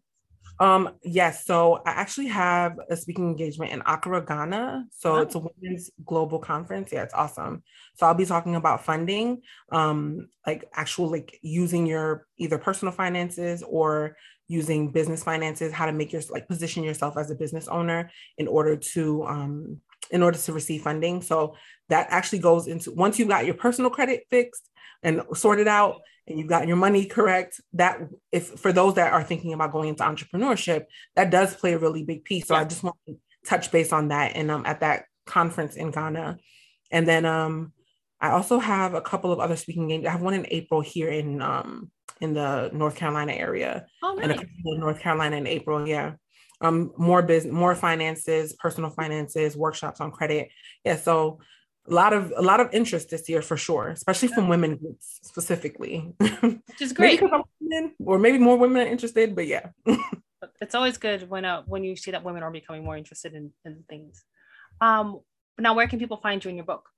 Um, 0.60 0.90
yes. 1.04 1.44
So 1.44 1.82
I 1.86 1.90
actually 1.90 2.26
have 2.28 2.78
a 2.90 2.96
speaking 2.96 3.28
engagement 3.28 3.72
in 3.72 3.82
Accra, 3.86 4.24
Ghana. 4.24 4.86
So 4.90 5.16
oh. 5.16 5.18
it's 5.18 5.34
a 5.34 5.38
women's 5.38 5.90
global 6.04 6.38
conference. 6.38 6.90
Yeah, 6.92 7.04
it's 7.04 7.14
awesome. 7.14 7.62
So 7.96 8.06
I'll 8.06 8.14
be 8.14 8.26
talking 8.26 8.56
about 8.56 8.84
funding, 8.84 9.42
um, 9.70 10.28
like 10.46 10.68
actual 10.74 11.10
like 11.10 11.38
using 11.42 11.86
your 11.86 12.26
either 12.38 12.58
personal 12.58 12.92
finances 12.92 13.62
or 13.62 14.16
using 14.48 14.90
business 14.90 15.22
finances, 15.22 15.72
how 15.72 15.86
to 15.86 15.92
make 15.92 16.12
your 16.12 16.22
like 16.30 16.48
position 16.48 16.82
yourself 16.82 17.16
as 17.16 17.30
a 17.30 17.34
business 17.34 17.68
owner 17.68 18.10
in 18.38 18.48
order 18.48 18.76
to 18.76 19.24
um 19.24 19.80
in 20.10 20.22
order 20.22 20.38
to 20.38 20.52
receive 20.52 20.82
funding. 20.82 21.22
So 21.22 21.54
that 21.88 22.08
actually 22.10 22.40
goes 22.40 22.66
into 22.66 22.92
once 22.92 23.18
you've 23.18 23.28
got 23.28 23.46
your 23.46 23.54
personal 23.54 23.90
credit 23.90 24.24
fixed 24.30 24.68
and 25.02 25.22
sorted 25.34 25.68
out 25.68 26.00
and 26.26 26.38
you've 26.38 26.48
got 26.48 26.66
your 26.66 26.76
money 26.76 27.06
correct, 27.06 27.60
that 27.72 28.00
if 28.32 28.48
for 28.60 28.72
those 28.72 28.94
that 28.94 29.12
are 29.12 29.22
thinking 29.22 29.52
about 29.52 29.72
going 29.72 29.88
into 29.88 30.02
entrepreneurship, 30.02 30.84
that 31.16 31.30
does 31.30 31.54
play 31.54 31.72
a 31.72 31.78
really 31.78 32.04
big 32.04 32.24
piece. 32.24 32.46
So 32.46 32.54
yeah. 32.54 32.60
I 32.60 32.64
just 32.64 32.82
want 32.82 32.96
to 33.06 33.16
touch 33.46 33.70
base 33.70 33.92
on 33.92 34.08
that 34.08 34.32
and 34.34 34.50
um 34.50 34.64
at 34.66 34.80
that 34.80 35.04
conference 35.26 35.76
in 35.76 35.90
Ghana. 35.90 36.38
And 36.90 37.06
then 37.06 37.24
um 37.24 37.72
I 38.20 38.30
also 38.30 38.58
have 38.58 38.94
a 38.94 39.00
couple 39.00 39.32
of 39.32 39.38
other 39.38 39.56
speaking 39.56 39.88
games. 39.88 40.06
I 40.06 40.10
have 40.10 40.22
one 40.22 40.34
in 40.34 40.46
April 40.50 40.80
here 40.80 41.08
in 41.08 41.40
um 41.40 41.90
in 42.20 42.34
the 42.34 42.70
North 42.72 42.96
Carolina 42.96 43.32
area. 43.32 43.86
Oh, 44.02 44.14
nice. 44.14 44.24
And 44.24 44.32
a 44.32 44.34
couple 44.34 44.74
in 44.74 44.80
North 44.80 45.00
Carolina 45.00 45.36
in 45.36 45.46
April. 45.46 45.86
Yeah 45.86 46.14
um, 46.60 46.92
more 46.96 47.22
business, 47.22 47.52
more 47.52 47.74
finances, 47.74 48.54
personal 48.54 48.90
finances, 48.90 49.56
workshops 49.56 50.00
on 50.00 50.10
credit. 50.10 50.50
Yeah, 50.84 50.96
so 50.96 51.38
a 51.88 51.94
lot 51.94 52.12
of 52.12 52.32
a 52.36 52.42
lot 52.42 52.60
of 52.60 52.68
interest 52.72 53.10
this 53.10 53.28
year 53.28 53.42
for 53.42 53.56
sure, 53.56 53.88
especially 53.88 54.28
from 54.28 54.48
women 54.48 54.76
groups 54.76 55.20
specifically. 55.22 56.12
Which 56.18 56.80
is 56.80 56.92
great. 56.92 57.20
maybe 57.20 57.32
women, 57.60 57.94
or 58.04 58.18
maybe 58.18 58.38
more 58.38 58.56
women 58.56 58.86
are 58.86 58.90
interested, 58.90 59.34
but 59.34 59.46
yeah. 59.46 59.68
it's 60.60 60.74
always 60.74 60.98
good 60.98 61.28
when 61.28 61.44
uh, 61.44 61.62
when 61.66 61.84
you 61.84 61.96
see 61.96 62.10
that 62.10 62.24
women 62.24 62.42
are 62.42 62.50
becoming 62.50 62.84
more 62.84 62.96
interested 62.96 63.34
in, 63.34 63.52
in 63.64 63.84
things. 63.88 64.24
Um, 64.80 65.20
now 65.58 65.74
where 65.74 65.88
can 65.88 65.98
people 65.98 66.18
find 66.18 66.44
you 66.44 66.50
in 66.50 66.56
your 66.56 66.66
book? 66.66 66.88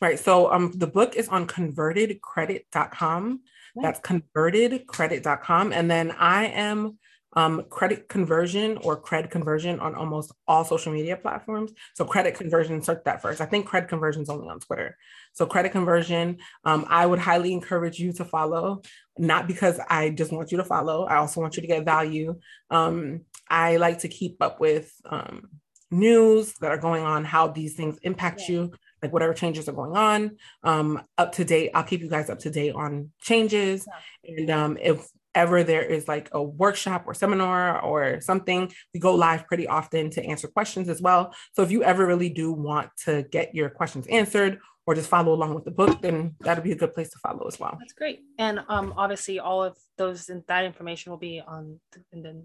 Right. 0.00 0.18
So 0.18 0.52
um 0.52 0.72
the 0.74 0.86
book 0.86 1.16
is 1.16 1.28
on 1.28 1.46
convertedcredit.com. 1.46 3.40
That's 3.76 4.00
convertedcredit.com. 4.00 5.72
And 5.72 5.90
then 5.90 6.12
I 6.12 6.46
am 6.46 6.98
um, 7.34 7.64
credit 7.68 8.08
conversion 8.08 8.78
or 8.78 9.00
cred 9.00 9.30
conversion 9.30 9.80
on 9.80 9.94
almost 9.94 10.32
all 10.46 10.64
social 10.64 10.92
media 10.92 11.16
platforms. 11.16 11.72
So 11.94 12.04
credit 12.04 12.34
conversion, 12.34 12.82
search 12.82 13.02
that 13.04 13.22
first. 13.22 13.40
I 13.40 13.46
think 13.46 13.66
credit 13.66 13.88
conversion 13.88 14.22
is 14.22 14.28
only 14.28 14.48
on 14.48 14.60
Twitter. 14.60 14.96
So 15.32 15.46
credit 15.46 15.72
conversion, 15.72 16.38
um, 16.64 16.86
I 16.88 17.06
would 17.06 17.18
highly 17.18 17.52
encourage 17.52 17.98
you 17.98 18.12
to 18.14 18.24
follow, 18.24 18.82
not 19.18 19.46
because 19.46 19.80
I 19.90 20.10
just 20.10 20.32
want 20.32 20.52
you 20.52 20.58
to 20.58 20.64
follow. 20.64 21.04
I 21.04 21.16
also 21.16 21.40
want 21.40 21.56
you 21.56 21.62
to 21.62 21.68
get 21.68 21.84
value. 21.84 22.38
Um, 22.70 23.22
I 23.48 23.76
like 23.76 24.00
to 24.00 24.08
keep 24.08 24.42
up 24.42 24.60
with 24.60 24.92
um, 25.04 25.48
news 25.90 26.54
that 26.60 26.70
are 26.70 26.78
going 26.78 27.04
on, 27.04 27.24
how 27.24 27.48
these 27.48 27.74
things 27.74 27.98
impact 28.02 28.42
yeah. 28.48 28.54
you 28.54 28.72
like 29.02 29.12
whatever 29.12 29.34
changes 29.34 29.68
are 29.68 29.72
going 29.72 29.94
on 29.94 30.38
um, 30.62 31.02
up 31.18 31.32
to 31.32 31.44
date 31.44 31.70
i'll 31.74 31.82
keep 31.82 32.00
you 32.00 32.08
guys 32.08 32.30
up 32.30 32.38
to 32.38 32.48
date 32.48 32.74
on 32.74 33.10
changes 33.20 33.86
and 34.24 34.48
um, 34.48 34.78
if 34.80 35.06
ever 35.34 35.62
there 35.62 35.82
is 35.82 36.08
like 36.08 36.28
a 36.32 36.42
workshop 36.42 37.04
or 37.06 37.14
seminar 37.14 37.80
or 37.80 38.20
something, 38.20 38.72
we 38.92 39.00
go 39.00 39.14
live 39.14 39.46
pretty 39.46 39.66
often 39.66 40.10
to 40.10 40.24
answer 40.24 40.48
questions 40.48 40.88
as 40.88 41.00
well. 41.00 41.34
So 41.52 41.62
if 41.62 41.70
you 41.70 41.82
ever 41.82 42.06
really 42.06 42.28
do 42.28 42.52
want 42.52 42.90
to 43.04 43.24
get 43.30 43.54
your 43.54 43.68
questions 43.70 44.06
answered 44.06 44.58
or 44.86 44.94
just 44.94 45.08
follow 45.08 45.32
along 45.32 45.54
with 45.54 45.64
the 45.64 45.70
book, 45.70 46.02
then 46.02 46.36
that'd 46.40 46.64
be 46.64 46.72
a 46.72 46.76
good 46.76 46.92
place 46.92 47.10
to 47.10 47.18
follow 47.18 47.46
as 47.46 47.58
well. 47.58 47.76
That's 47.78 47.94
great. 47.94 48.20
And 48.38 48.60
um, 48.68 48.94
obviously, 48.96 49.38
all 49.38 49.62
of 49.62 49.76
those 49.96 50.28
and 50.28 50.42
that 50.48 50.64
information 50.64 51.10
will 51.10 51.18
be 51.18 51.42
on 51.46 51.80
in 52.12 52.22
the, 52.22 52.42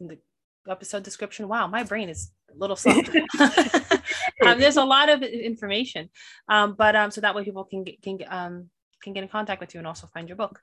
in 0.00 0.06
the 0.08 0.18
episode 0.68 1.02
description. 1.02 1.48
Wow, 1.48 1.66
my 1.68 1.82
brain 1.82 2.08
is 2.08 2.32
a 2.54 2.58
little 2.58 2.76
slow. 2.76 2.92
um, 4.44 4.58
there's 4.58 4.76
a 4.76 4.84
lot 4.84 5.08
of 5.08 5.22
information, 5.22 6.10
um, 6.48 6.74
but 6.76 6.94
um, 6.94 7.10
so 7.10 7.20
that 7.22 7.34
way 7.34 7.44
people 7.44 7.64
can 7.64 7.84
get, 7.84 8.02
can 8.02 8.18
um, 8.28 8.70
can 9.02 9.12
get 9.12 9.22
in 9.22 9.28
contact 9.28 9.60
with 9.60 9.74
you 9.74 9.78
and 9.78 9.86
also 9.86 10.06
find 10.08 10.28
your 10.28 10.36
book. 10.36 10.60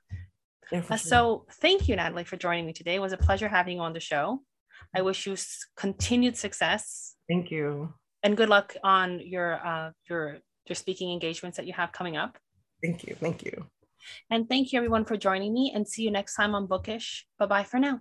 Yeah, 0.70 0.82
uh, 0.90 0.96
so 0.96 1.46
thank 1.60 1.88
you, 1.88 1.96
Natalie, 1.96 2.24
for 2.24 2.36
joining 2.36 2.66
me 2.66 2.72
today. 2.72 2.96
It 2.96 3.00
was 3.00 3.12
a 3.12 3.16
pleasure 3.16 3.48
having 3.48 3.76
you 3.76 3.82
on 3.82 3.92
the 3.92 4.00
show. 4.00 4.42
I 4.94 5.02
wish 5.02 5.26
you 5.26 5.36
continued 5.76 6.36
success. 6.36 7.14
Thank 7.28 7.50
you. 7.50 7.94
And 8.22 8.36
good 8.36 8.48
luck 8.48 8.76
on 8.82 9.20
your 9.20 9.54
uh, 9.66 9.90
your 10.08 10.38
your 10.66 10.76
speaking 10.76 11.12
engagements 11.12 11.56
that 11.56 11.66
you 11.66 11.72
have 11.72 11.92
coming 11.92 12.16
up. 12.16 12.38
Thank 12.82 13.04
you. 13.04 13.14
Thank 13.14 13.44
you. 13.44 13.66
And 14.30 14.48
thank 14.48 14.72
you 14.72 14.78
everyone 14.78 15.04
for 15.04 15.16
joining 15.16 15.52
me 15.52 15.72
and 15.74 15.86
see 15.86 16.02
you 16.02 16.10
next 16.10 16.34
time 16.34 16.54
on 16.54 16.66
Bookish. 16.66 17.24
Bye 17.38 17.46
bye 17.46 17.64
for 17.64 17.78
now. 17.78 18.00